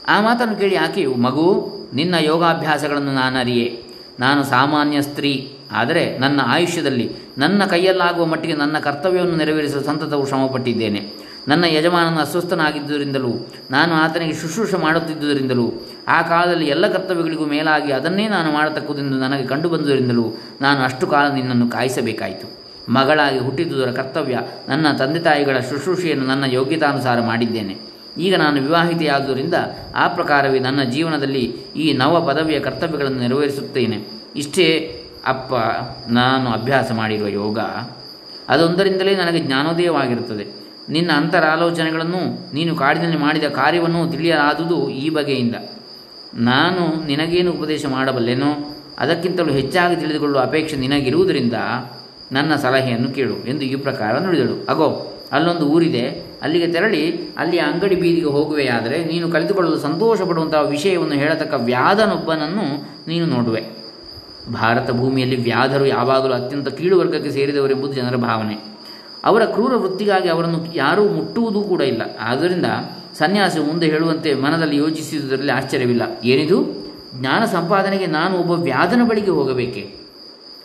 [0.08, 3.82] ಆ ಮಾತನ್ನು ಕೇಳಿ ಆಕೆಯು, ಮಗು, ನಿನ್ನ ಯೋಗಾಭ್ಯಾಸಗಳನ್ನು ನಾನು ಅರಿಯೆ
[4.20, 11.17] ನಾನು ಸಾಮಾನ್ಯ ಸ್ತ್ರೀ, ಆದರೆ ನನ್ನ ಆಯುಷ್ಯದಲ್ಲಿ ನನ್ನ ಕೈಯಲ್ಲಾಗುವ ಮಟ್ಟಿಗೆ ನನ್ನ ಕರ್ತವ್ಯವನ್ನು ನೆರವೇರಿಸಲು ಸಂತತವು ಶ್ರಮಪಟ್ಟಿದ್ದೇನೆ.
[11.48, 15.72] ನನ್ನ ಯಜಮಾನನು ಅಸ್ವಸ್ಥನಾಗಿದ್ದುದರಿಂದಲೂ, ನಾನು ಆತನಿಗೆ ಶುಶ್ರೂಷ ಮಾಡುತ್ತಿದ್ದುದರಿಂದಲೂ,
[16.08, 22.68] ಆ ಕಾಲದಲ್ಲಿ ಎಲ್ಲ ಕರ್ತವ್ಯಗಳಿಗೂ ಮೇಲಾಗಿ ಅದನ್ನೇ ನಾನು ಮಾಡತಕ್ಕುದೆಂದು ನನಗೆ ಕಂಡುಬಂದುದರಿಂದಲೂ ನಾನು ಅಷ್ಟು ಕಾಲ ನಿನ್ನನ್ನು ಕಾಯಿಸಬೇಕಾಯಿತು.
[22.92, 27.76] ಮಗಳಾಗಿ ಹುಟ್ಟಿದುದರ ಕರ್ತವ್ಯ ನನ್ನ ತಂದೆ ತಾಯಿಗಳ ಶುಶ್ರೂಷೆಯನ್ನು ನನ್ನ ಯೋಗ್ಯತಾನುಸಾರ ಮಾಡಿದ್ದೇನೆ.
[28.18, 29.54] ಈಗ ನಾನು ವಿವಾಹಿತೆಯಾದುದರಿಂದ
[29.96, 31.44] ಆ ಪ್ರಕಾರವೇ ನನ್ನ ಜೀವನದಲ್ಲಿ
[31.76, 34.04] ಈ ನವ ಪದವಿಯ ಕರ್ತವ್ಯಗಳನ್ನು ನೆರವೇರಿಸುತ್ತೇನೆ.
[34.36, 35.54] ಇಷ್ಟೇ ಅಪ್ಪ,
[36.08, 37.58] ನಾನು ಅಭ್ಯಾಸ ಮಾಡಿರುವ ಯೋಗ
[38.48, 40.67] ಅದೊಂದರಿಂದಲೇ ನನಗೆ ಜ್ಞಾನೋದಯವಾಗಿರುತ್ತದೆ.
[40.90, 45.54] ನಿನ್ನ ಅಂತರಾಲೋಚನೆಗಳನ್ನು ನೀನು ಕಾಡಿನಲ್ಲಿ ಮಾಡಿದ ಕಾರ್ಯವನ್ನು ತಿಳಿಯಲಾದುದು ಈ ಬಗೆಯಿಂದ.
[46.34, 48.74] ನಾನು ನಿನಗೇನು ಉಪದೇಶ ಮಾಡಬಲ್ಲೆನೋ?
[48.98, 51.54] ಅದಕ್ಕಿಂತಲೂ ಹೆಚ್ಚಾಗಿ ತಿಳಿದುಕೊಳ್ಳುವ ಅಪೇಕ್ಷೆ ನಿನಗಿರುವುದರಿಂದ
[52.32, 54.66] ನನ್ನ ಸಲಹೆಯನ್ನು ಕೇಳು ಎಂದು ಈ ಪ್ರಕಾರ ನುಡಿದಳು.
[54.68, 56.08] ಅಗೋ, ಅಲ್ಲೊಂದು ಊರಿದೆ.
[56.42, 63.64] ಅಲ್ಲಿಗೆ ತೆರಳಿ, ಅಲ್ಲಿಯ ಅಂಗಡಿ ಬೀದಿಗೆ ಹೋಗುವೆಯಾದರೆ ನೀನು ಕಲಿತುಕೊಳ್ಳಲು ಸಂತೋಷ ಪಡುವಂತಹ ವಿಷಯವನ್ನು ಹೇಳತಕ್ಕ ವ್ಯಾಧನೊಬ್ಬನನ್ನು ನೀನು ನೋಡುವೆ.
[64.52, 68.77] ಭಾರತ ಭೂಮಿಯಲ್ಲಿ ವ್ಯಾಧರು ಯಾವಾಗಲೂ ಅತ್ಯಂತ ಕೀಳು ವರ್ಗಕ್ಕೆ ಸೇರಿದವರೆಂಬುದು ಜನರ ಭಾವನೆ.
[69.24, 72.02] ಅವರ ಕ್ರೂರ ವೃತ್ತಿಗಾಗಿ ಅವರನ್ನು ಯಾರೂ ಮುಟ್ಟುವುದೂ ಕೂಡ ಇಲ್ಲ.
[72.20, 72.66] ಆದ್ದರಿಂದ
[73.18, 76.02] ಸನ್ಯಾಸಿ ಮುಂದೆ ಹೇಳುವಂತೆ ಮನದಲ್ಲಿ ಯೋಚಿಸಿದುದರಲ್ಲಿ ಆಶ್ಚರ್ಯವಿಲ್ಲ.
[76.24, 76.88] ಏನಿದು?
[77.14, 79.94] ಜ್ಞಾನ ಸಂಪಾದನೆಗೆ ನಾನು ಒಬ್ಬ ವ್ಯಾಧನ ಬಳಿಗೆ ಹೋಗಬೇಕೆ?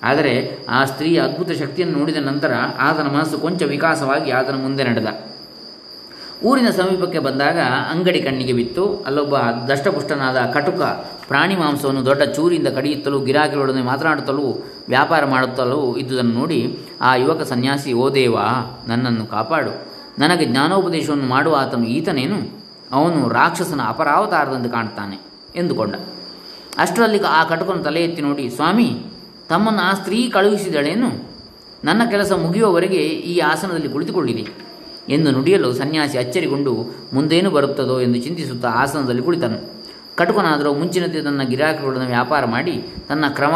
[0.03, 5.07] ಆದರೆ ಆ ಸ್ತ್ರೀಯ ಅದ್ಭುತ ಶಕ್ತಿಯನ್ನು ನೋಡಿದ ನಂತರ ಆತನ ಮನಸ್ಸು ಕೊಂಚ ವಿಕಾಸವಾಗಿ ಆತನ ಮುಂದೆ ನಡೆದ.
[6.43, 7.59] ಊರಿನ ಸಮೀಪಕ್ಕೆ ಬಂದಾಗ
[7.91, 9.03] ಅಂಗಡಿ ಕಣ್ಣಿಗೆ ಬಿತ್ತು.
[9.05, 9.37] ಅಲ್ಲೊಬ್ಬ
[9.67, 10.81] ದಷ್ಟಪುಷ್ಟನಾದ ಕಟುಕ
[11.27, 18.09] ಪ್ರಾಣಿ ಮಾಂಸವನ್ನು ದೊಡ್ಡ ಚೂರಿಯಿಂದ ಕಡಿಯುತ್ತಲೂ ಗಿರಾಕಿಗಳೊಡನೆ ಮಾತನಾಡುತ್ತಲೂ ವ್ಯಾಪಾರ ಮಾಡುತ್ತಲೂ ಇದ್ದುದನ್ನು ನೋಡಿ ಆ ಯುವಕ ಸನ್ಯಾಸಿ, ಓ
[18.09, 18.37] ದೇವ,
[18.87, 19.93] ನನ್ನನ್ನು ಕಾಪಾಡು.
[20.19, 22.63] ನನಗೆ ಜ್ಞಾನೋಪದೇಶವನ್ನು ಮಾಡುವ ಆತನು ಈತನೇನು?
[22.91, 25.19] ಅವನು ರಾಕ್ಷಸನ ಅಪರಾವತಾರದಂತೆ ಕಾಣ್ತಾನೆ
[25.55, 25.95] ಎಂದುಕೊಂಡ.
[26.77, 29.05] ಅಷ್ಟರಲ್ಲಿ ಆ ಕಟುಕನ ತಲೆ ಎತ್ತಿ ನೋಡಿ, ಸ್ವಾಮಿ,
[29.49, 31.33] ತಮ್ಮನ್ನು ಆ ಸ್ತ್ರೀ ಕಳುಹಿಸಿದಳೇನು?
[31.83, 34.47] ನನ್ನ ಕೆಲಸ ಮುಗಿಯುವವರೆಗೆ ಈ ಆಸನದಲ್ಲಿ ಕುಳಿತುಕೊಳ್ಳಿರಿ,
[35.09, 36.73] ಎಂದು ನುಡಿಯಲು ಸನ್ಯಾಸಿ ಅಚ್ಚರಿಗೊಂಡು,
[37.13, 38.01] ಮುಂದೇನು ಬರುತ್ತದೋ?
[38.01, 39.82] ಎಂದು ಚಿಂತಿಸುತ್ತಾ ಆಸನದಲ್ಲಿ ಕುಳಿತನು.
[40.15, 43.55] ಕಟುಕನಾದರೂ ಮುಂಚಿನಂತೆ ತನ್ನ ಗಿರಾಕಿಗಳನ್ನು ವ್ಯಾಪಾರ ಮಾಡಿ ತನ್ನ ಕ್ರಮ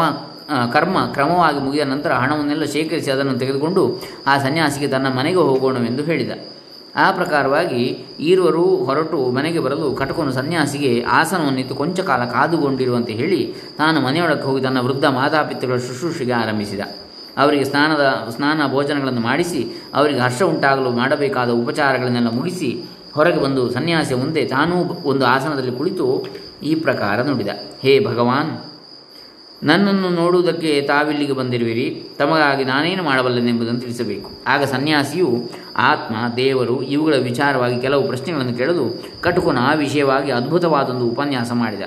[0.72, 6.30] ಕರ್ಮ ಕ್ರಮವಾಗಿ ಮುಗಿದ ನಂತರ ಹಣವನ್ನೆಲ್ಲ ಶೇಖರಿಸಿ ಅದನ್ನು ತೆಗೆದುಕೊಂಡು ಆ ಸನ್ಯಾಸಿಗೆ ತನ್ನ ಮನೆಗೆ ಹೋಗೋಣವೆಂದು ಹೇಳಿದ.
[6.96, 7.82] ಆ ಪ್ರಕಾರವಾಗಿ
[8.20, 14.80] ಈರುವರು ಹೊರಟು ಮನೆಗೆ ಬರಲು ಕಟಕನು ಸನ್ಯಾಸಿಗೆ ಆಸನವನ್ನಿತ್ತು ಕೊಂಚ ಕಾಲ ಕಾದುಕೊಂಡಿರುವಂತೆ ಹೇಳಿ ತಾನು ಮನೆಯೊಳಗೆ ಹೋಗಿ ತನ್ನ
[14.80, 16.80] ವೃದ್ಧ ಮಾತಾಪಿತೃಗಳ ಶುಶ್ರೂಷೆಗೆ ಆರಂಭಿಸಿದ.
[17.38, 22.70] ಅವರಿಗೆ ಸ್ನಾನದ, ಸ್ನಾನ ಭೋಜನಗಳನ್ನು ಮಾಡಿಸಿ ಅವರಿಗೆ ಹರ್ಷ ಉಂಟಾಗಲು ಮಾಡಬೇಕಾದ ಉಪಚಾರಗಳನ್ನೆಲ್ಲ ಮುಗಿಸಿ
[23.14, 26.26] ಹೊರಗೆ ಬಂದು ಸನ್ಯಾಸಿಯ ಮುಂದೆ ತಾನೂ ಒಂದು ಆಸನದಲ್ಲಿ ಕುಳಿತು
[26.62, 27.48] ಈ ಪ್ರಕಾರ ನುಡಿದ.
[27.82, 28.52] ಹೇ ಭಗವಾನ್,
[29.62, 32.02] ನನ್ನನ್ನು ನೋಡುವುದಕ್ಕೆ ತಾವಿಲ್ಲಿಗೆ ಬಂದಿರುವಿರಿ.
[32.18, 34.30] ತಮಗಾಗಿ ನಾನೇನು ಮಾಡಬಲ್ಲೆನೆಂಬುದನ್ನು ತಿಳಿಸಬೇಕು.
[34.46, 41.82] ಆಗ ಸನ್ಯಾಸಿಯು, ಆತ್ಮ, ದೇವರು ಇವುಗಳ ವಿಚಾರವಾಗಿ ಕೆಲವು ಪ್ರಶ್ನೆಗಳನ್ನು ಕೇಳಲು ಕಟುಕನ ಆ ವಿಷಯವಾಗಿ ಅದ್ಭುತವಾದೊಂದು ಉಪನ್ಯಾಸ ಮಾಡಿದ.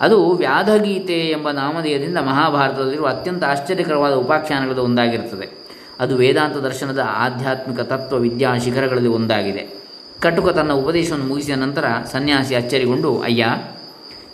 [0.00, 5.48] ಅದು ವ್ಯಾಧಗೀತೆ ಎಂಬ ನಾಮಧೇಯದಿಂದ ಮಹಾಭಾರತದಲ್ಲಿರುವ ಅತ್ಯಂತ ಆಶ್ಚರ್ಯಕರವಾದ ಉಪಾಖ್ಯಾನಗಳಲ್ಲಿ ಒಂದಾಗಿರುತ್ತದೆ.
[6.00, 9.82] ಅದು ವೇದಾಂತ ದರ್ಶನದ ಆಧ್ಯಾತ್ಮಿಕ ತತ್ವ ವಿದ್ಯಾ ಶಿಖರಗಳಲ್ಲಿ ಒಂದಾಗಿದೆ.
[10.20, 13.46] ಕಟುಕ ತನ್ನ ಉಪದೇಶವನ್ನು ಮುಗಿಸಿದ ನಂತರ ಸನ್ಯಾಸಿ ಅಚ್ಚರಿಗೊಂಡು, ಅಯ್ಯ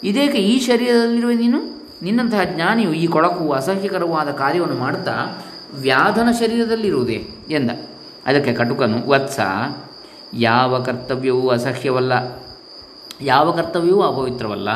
[0.04, 7.70] ಇದೇಕೆ ಈ ಶರೀರದಲ್ಲಿರುವ ನೀನು, ನಿನ್ನಂತಹ ಜ್ಞಾನಿಯು ಈ ಕೊಳಕು ಅಸಹ್ಯಕರವಾದ ಕಾರ್ಯವನ್ನು ಮಾಡುತ್ತಾ ವ್ಯಾಧನ ಶರೀರದಲ್ಲಿರುವುದೇ ಎಂದ.
[8.26, 9.40] ಅದಕ್ಕೆ ಕಟುಕನು ವತ್ಸ,
[10.34, 12.12] ಯಾವ ಕರ್ತವ್ಯವೂ ಅಸಹ್ಯವಲ್ಲ.
[13.20, 14.68] ಯಾವ ಕರ್ತವ್ಯವೂ ಅಪವಿತ್ರವಲ್ಲ.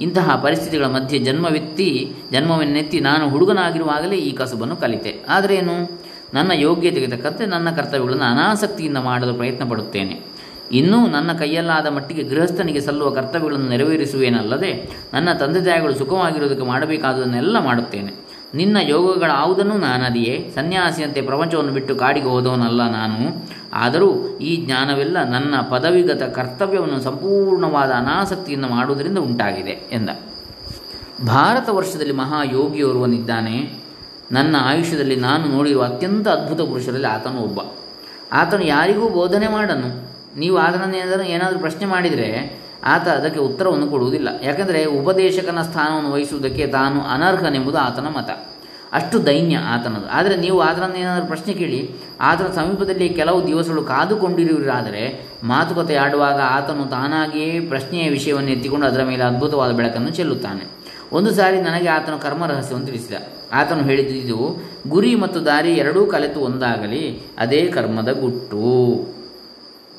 [0.00, 5.24] ಇಂತಹ ಪರಿಸ್ಥಿತಿಗಳ ಮಧ್ಯೆ ಜನ್ಮವೆತ್ತಿ, ಜನ್ಮವನ್ನೆತ್ತಿ ನಾನು ಹುಡುಗನಾಗಿರುವಾಗಲೇ ಈ ಕಸುಬನ್ನು ಕಲಿತೆ.
[5.28, 6.02] ಆದರೇನು
[6.34, 10.37] ನನ್ನ ಯೋಗ್ಯತೆಗೆ ತಕ್ಕಂತೆ ನನ್ನ ಕರ್ತವ್ಯಗಳನ್ನು ಅನಾಸಕ್ತಿಯಿಂದ ಮಾಡಲು ಪ್ರಯತ್ನ ಪಡುತ್ತೇನೆ
[10.72, 18.28] ಇನ್ನೂ ನನ್ನ ಕೈಯಲ್ಲಾದ ಮಟ್ಟಿಗೆ ಗೃಹಸ್ಥನಿಗೆ ಸಲ್ಲುವ ಕರ್ತವ್ಯಗಳನ್ನು ನೆರವೇರಿಸುವೇನಲ್ಲದೆ ನನ್ನ ತಂದೆ ತಾಯಿಗಳು ಸುಖವಾಗಿರುವುದಕ್ಕೆ ಮಾಡಬೇಕಾದುದನ್ನೆಲ್ಲ ಮಾಡುತ್ತೇನೆ.
[18.54, 20.52] ನಿನ್ನ ಯೋಗಗಳಾವುದನ್ನು ನಾನದಿಯೇ.
[20.54, 23.48] ಸನ್ಯಾಸಿಯಂತೆ ಪ್ರಪಂಚವನ್ನು ಬಿಟ್ಟು ಕಾಡಿಗೆ ಹೋದವನಲ್ಲ ನಾನು.
[23.72, 30.08] ಆದರೂ ಈ ಜ್ಞಾನವೆಲ್ಲ ನನ್ನ ಪದವಿಗತ ಕರ್ತವ್ಯವನ್ನು ಸಂಪೂರ್ಣವಾದ ಅನಾಸಕ್ತಿಯಿಂದ ಮಾಡುವುದರಿಂದ ಉಂಟಾಗಿದೆ, ಎಂದ.
[31.26, 33.72] ಭಾರತ ವರ್ಷದಲ್ಲಿ ಮಹಾಯೋಗಿಯೋರ್ವನಿದ್ದಾನೆ
[34.32, 37.60] ನನ್ನ ಆಯುಷ್ಯದಲ್ಲಿ ನಾನು ನೋಡಿರುವ ಅತ್ಯಂತ ಅದ್ಭುತ ಪುರುಷರಲ್ಲಿ ಆತನು ಒಬ್ಬ
[38.32, 40.07] ಆತನು ಯಾರಿಗೂ ಬೋಧನೆ ಮಾಡನು.
[40.36, 44.28] ನೀವು ಆತನನ್ನು ಏನಾದರೂ ಏನಾದರೂ ಪ್ರಶ್ನೆ ಮಾಡಿದರೆ ಆತ ಅದಕ್ಕೆ ಉತ್ತರವನ್ನು ಕೊಡುವುದಿಲ್ಲ.
[44.42, 48.30] ಯಾಕೆಂದರೆ ಉಪದೇಶಕನ ಸ್ಥಾನವನ್ನು ವಹಿಸುವುದಕ್ಕೆ ತಾನು ಅನರ್ಹನೆಂಬುದು ಆತನ ಮತ.
[48.92, 50.06] ಅಷ್ಟು ದೈನ್ಯ ಆತನದು.
[50.06, 57.60] ಆದರೆ ನೀವು ಆತನನ್ನು ಏನಾದರೂ ಪ್ರಶ್ನೆ ಕೇಳಿ, ಆತನ ಸಮೀಪದಲ್ಲಿ ಕೆಲವು ದಿವಸಗಳು ಕಾದುಕೊಂಡಿರುವರಾದರೆ ಮಾತುಕತೆ ಆಡುವಾಗ ಆತನು ತಾನಾಗಿಯೇ
[57.60, 60.78] ಪ್ರಶ್ನೆಯ ವಿಷಯವನ್ನು ಎತ್ತಿಕೊಂಡು ಅದರ ಮೇಲೆ ಅದ್ಭುತವಾದ ಬೆಳಕನ್ನು ಚೆಲ್ಲುತ್ತಾನೆ.
[61.12, 63.14] ಒಂದು ಸಾರಿ ನನಗೆ ಆತನ ಕರ್ಮ ರಹಸ್ಯವನ್ನು ತಿಳಿಸಿದ.
[63.52, 69.17] ಆತನು ಹೇಳಿದ್ದು ಗುರಿ ಮತ್ತು ದಾರಿ ಎರಡೂ ಕಲೆತು ಒಂದಾಗಲಿ, ಅದೇ ಕರ್ಮದ ಗುಟ್ಟು.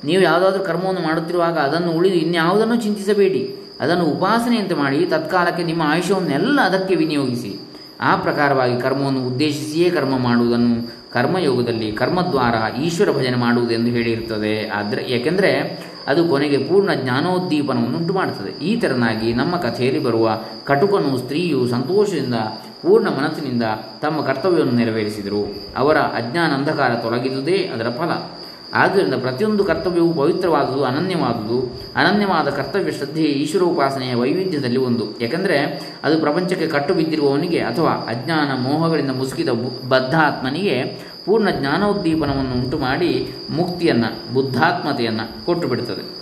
[0.03, 3.55] ನೀವು ಯಾವುದಾದ್ರೂ ಕರ್ಮವನ್ನು ಮಾಡುತ್ತಿರುವಾಗ ಅದನ್ನು ಉಳಿದು ಇನ್ಯಾವುದನ್ನು ಚಿಂತಿಸಬೇಡಿ.
[3.79, 7.59] ಅದನ್ನು ಉಪಾಸನೆಯಂತೆ ಮಾಡಿ, ತತ್ಕಾಲಕ್ಕೆ ನಿಮ್ಮ ಆಯುಷ್ಯವನ್ನೆಲ್ಲ ಅದಕ್ಕೆ ವಿನಿಯೋಗಿಸಿ.
[8.01, 14.69] ಆ ಪ್ರಕಾರವಾಗಿ ಕರ್ಮವನ್ನು ಉದ್ದೇಶಿಸಿಯೇ ಕರ್ಮ ಮಾಡುವುದನ್ನು ಕರ್ಮಯೋಗದಲ್ಲಿ ಕರ್ಮದ್ವಾರ ಈಶ್ವರ ಭಜನೆ ಮಾಡುವುದೆಂದು ಹೇಳಿರುತ್ತದೆ.
[14.69, 21.67] ಆದರೆ, ಏಕೆಂದರೆ ಅದು ಕೊನೆಗೆ ಪೂರ್ಣ ಜ್ಞಾನೋದ್ದೀಪನವನ್ನು ಉಂಟು ಮಾಡುತ್ತದೆ ಈ ತೆರನಾಗಿ ನಮ್ಮ ಕಥೆಯಲ್ಲಿ ಬರುವ ಕಟುಕನು ಸ್ತ್ರೀಯು
[21.67, 22.33] ಸಂತೋಷದಿಂದ,
[22.81, 23.63] ಪೂರ್ಣ ಮನಸ್ಸಿನಿಂದ
[24.01, 25.63] ತಮ್ಮ ಕರ್ತವ್ಯವನ್ನು ನೆರವೇರಿಸಿದರು.
[25.77, 28.38] ಅವರ ಅಜ್ಞಾನ ಅಂಧಕಾರ ತೊಲಗಿದುದೇ ಅದರ ಫಲ.
[28.73, 31.59] ಆದ್ದರಿಂದ ಪ್ರತಿಯೊಂದು ಕರ್ತವ್ಯವೂ ಪವಿತ್ರವಾದುದು, ಅನನ್ಯವಾದುದು.
[31.95, 35.19] ಅನನ್ಯವಾದ ಕರ್ತವ್ಯ ಶ್ರದ್ಧೆ ಈಶ್ವರೋಪಾಸನೆಯ ವೈವಿಧ್ಯದಲ್ಲಿ ಒಂದು.
[35.21, 35.57] ಏಕೆಂದರೆ
[36.03, 39.49] ಅದು ಪ್ರಪಂಚಕ್ಕೆ ಕಟ್ಟು ಬಿದ್ದಿರುವವನಿಗೆ ಅಥವಾ ಅಜ್ಞಾನ ಮೋಹಗಳಿಂದ ಮುಸುಕಿದ
[39.89, 46.19] ಬದ್ಧಾತ್ಮನಿಗೆ ಪೂರ್ಣ ಜ್ಞಾನೋದ್ದೀಪನವನ್ನು ಉಂಟು ಮಾಡಿ ಮುಕ್ತಿಯನ್ನು, ಬುದ್ಧಾತ್ಮತೆಯನ್ನು ಕೊಟ್ಟು ಬಿಡುತ್ತದೆ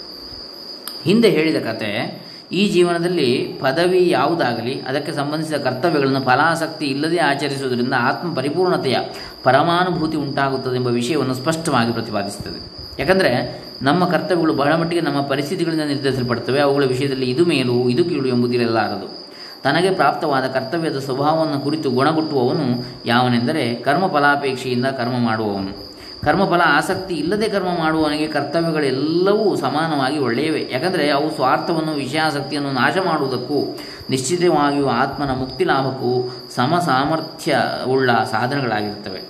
[1.04, 8.98] ಹಿಂದೆ ಹೇಳಿದ ಕತೆ ಈ ಜೀವನದಲ್ಲಿ ಪದವಿ ಯಾವುದಾಗಲಿ, ಅದಕ್ಕೆ ಸಂಬಂಧಿಸಿದ ಕರ್ತವ್ಯಗಳನ್ನು ಫಲಾಸಕ್ತಿ ಇಲ್ಲದೆ ಆಚರಿಸುವುದರಿಂದ ಆತ್ಮ ಪರಿಪೂರ್ಣತೆಯ
[9.44, 12.88] ಪರಮಾನುಭೂತಿ ಉಂಟಾಗುತ್ತದೆ ಎಂಬ ವಿಷಯವನ್ನು ಸ್ಪಷ್ಟವಾಗಿ ಪ್ರತಿಪಾದಿಸುತ್ತದೆ.
[13.00, 19.28] ಯಾಕಂದರೆ ನಮ್ಮ ಕರ್ತವ್ಯಗಳು ಬಹಳ ಮಟ್ಟಿಗೆ ನಮ್ಮ ಪರಿಸ್ಥಿತಿಗಳಿಂದ ನಿರ್ಧರಿಸಲ್ಪಡ್ತವೆ, ಅವುಗಳ ವಿಷಯದಲ್ಲಿ ಇದು ಮೇಲು, ಇದು ಕೀಳು ಎಂಬುದಿರಲಾರದು
[19.64, 25.97] ತನಗೆ ಪ್ರಾಪ್ತವಾದ ಕರ್ತವ್ಯದ ಸ್ವಭಾವವನ್ನು ಕುರಿತು ಗುಣಗುಟ್ಟುವವನು ಯಾವನೆಂದರೆ ಕರ್ಮ ಫಲಾಪೇಕ್ಷೆಯಿಂದ ಕರ್ಮ ಮಾಡುವವನು.
[26.24, 30.70] ಕರ್ಮಫಲ, ಆಸಕ್ತಿ ಇಲ್ಲದೆ ಕರ್ಮ ಮಾಡುವವನಿಗೆ ಕರ್ತವ್ಯಗಳೆಲ್ಲವೂ ಸಮಾನವಾಗಿ ಒಳ್ಳೆಯವೇ.
[30.72, 33.78] ಯಾಕಂದರೆ ಅವು ಸ್ವಾರ್ಥವನ್ನು, ವಿಷಯಾಸಕ್ತಿಯನ್ನು ನಾಶ ಮಾಡುವುದಕ್ಕೂ,
[34.10, 39.22] ನಿಶ್ಚಿತವಾಗಿಯೂ ಆತ್ಮನ ಮುಕ್ತಿ ಲಾಭಕ್ಕೂ ಸಮ ಸಾಮರ್ಥ್ಯವುಳ್ಳ ಸಾಧನಗಳಾಗಿರುತ್ತವೆ.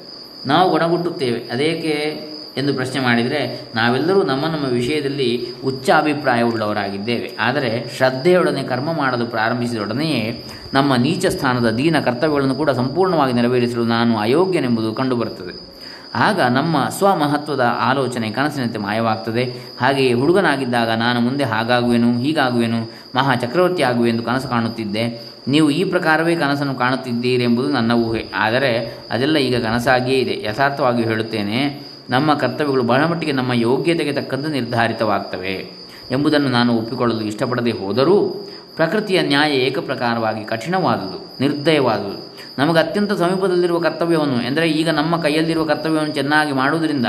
[0.45, 8.93] ನಾವು ಗುಣಗುಟ್ಟುತ್ತೇವೆ ಅದೇಕೆ ಎಂದು ಪ್ರಶ್ನೆ ಮಾಡಿದರೆ, ನಾವೆಲ್ಲರೂ ನಮ್ಮ ನಮ್ಮ ವಿಷಯದಲ್ಲಿ ಉಚ್ಚ ಅಭಿಪ್ರಾಯವುಳ್ಳವರಾಗಿದ್ದೇವೆ ಆದರೆ ಶ್ರದ್ಧೆಯೊಡನೆ ಕರ್ಮ
[8.93, 15.76] ಮಾಡಲು ಪ್ರಾರಂಭಿಸಿದೊಡನೆಯೇ ನಮ್ಮ ನೀಚ ಸ್ಥಾನದ ದೀನ ಕರ್ತವ್ಯಗಳನ್ನು ಕೂಡ ಸಂಪೂರ್ಣವಾಗಿ ನೆರವೇರಿಸಲು ನಾನು ಅಯೋಗ್ಯನೆಂಬುದು ಕಂಡುಬರುತ್ತದೆ.
[16.17, 19.43] ಆಗ ನಮ್ಮ ಸ್ವಮಹತ್ವದ ಆಲೋಚನೆ ಕನಸಿನಂತೆ ಮಾಯವಾಗ್ತದೆ.
[19.81, 25.37] ಹಾಗೆಯೇ ಹುಡುಗನಾಗಿದ್ದಾಗ ನಾನು ಮುಂದೆ ಹಾಗಾಗುವೆನು, ಹೀಗಾಗುವೆನು, ಮಹಾ ಚಕ್ರವರ್ತಿ ಆಗುವೆಂದು ಕನಸು ಕಾಣುತ್ತಿದ್ದೆ.
[25.47, 28.25] ನೀವು ಈ ಪ್ರಕಾರವೇ ಕನಸನ್ನು ಕಾಣುತ್ತಿದ್ದೀರಿ ಎಂಬುದು ನನ್ನ ಊಹೆ.
[28.35, 30.43] ಆದರೆ ಅದೆಲ್ಲ ಈಗ ಕನಸಾಗಿಯೇ ಇದೆ.
[30.43, 35.71] ಯಥಾರ್ಥವಾಗಿ ಹೇಳುತ್ತೇನೆ, ನಮ್ಮ ಕರ್ತವ್ಯಗಳು ಬಹಳ ಮಟ್ಟಿಗೆ ನಮ್ಮ ಯೋಗ್ಯತೆಗೆ ತಕ್ಕಂತೆ ನಿರ್ಧಾರಿತವಾಗ್ತವೆ
[36.11, 42.26] ಎಂಬುದನ್ನು ನಾನು ಒಪ್ಪಿಕೊಳ್ಳಲು ಇಷ್ಟಪಡದೆ ಹೋದರೂ ಪ್ರಕೃತಿಯ ನ್ಯಾಯ ಏಕಪ್ರಕಾರವಾಗಿ ಕಠಿಣವಾದುದು, ನಿರ್ದಯವಾದುದು.
[42.57, 47.05] ನಮಗೆ ಅತ್ಯಂತ ಸಮೀಪದಲ್ಲಿರುವ ಕರ್ತವ್ಯವನ್ನು, ಎಂದರೆ ಈಗ ನಮ್ಮ ಕೈಯಲ್ಲಿರುವ ಕರ್ತವ್ಯವನ್ನು ಚೆನ್ನಾಗಿ ಮಾಡುವುದರಿಂದ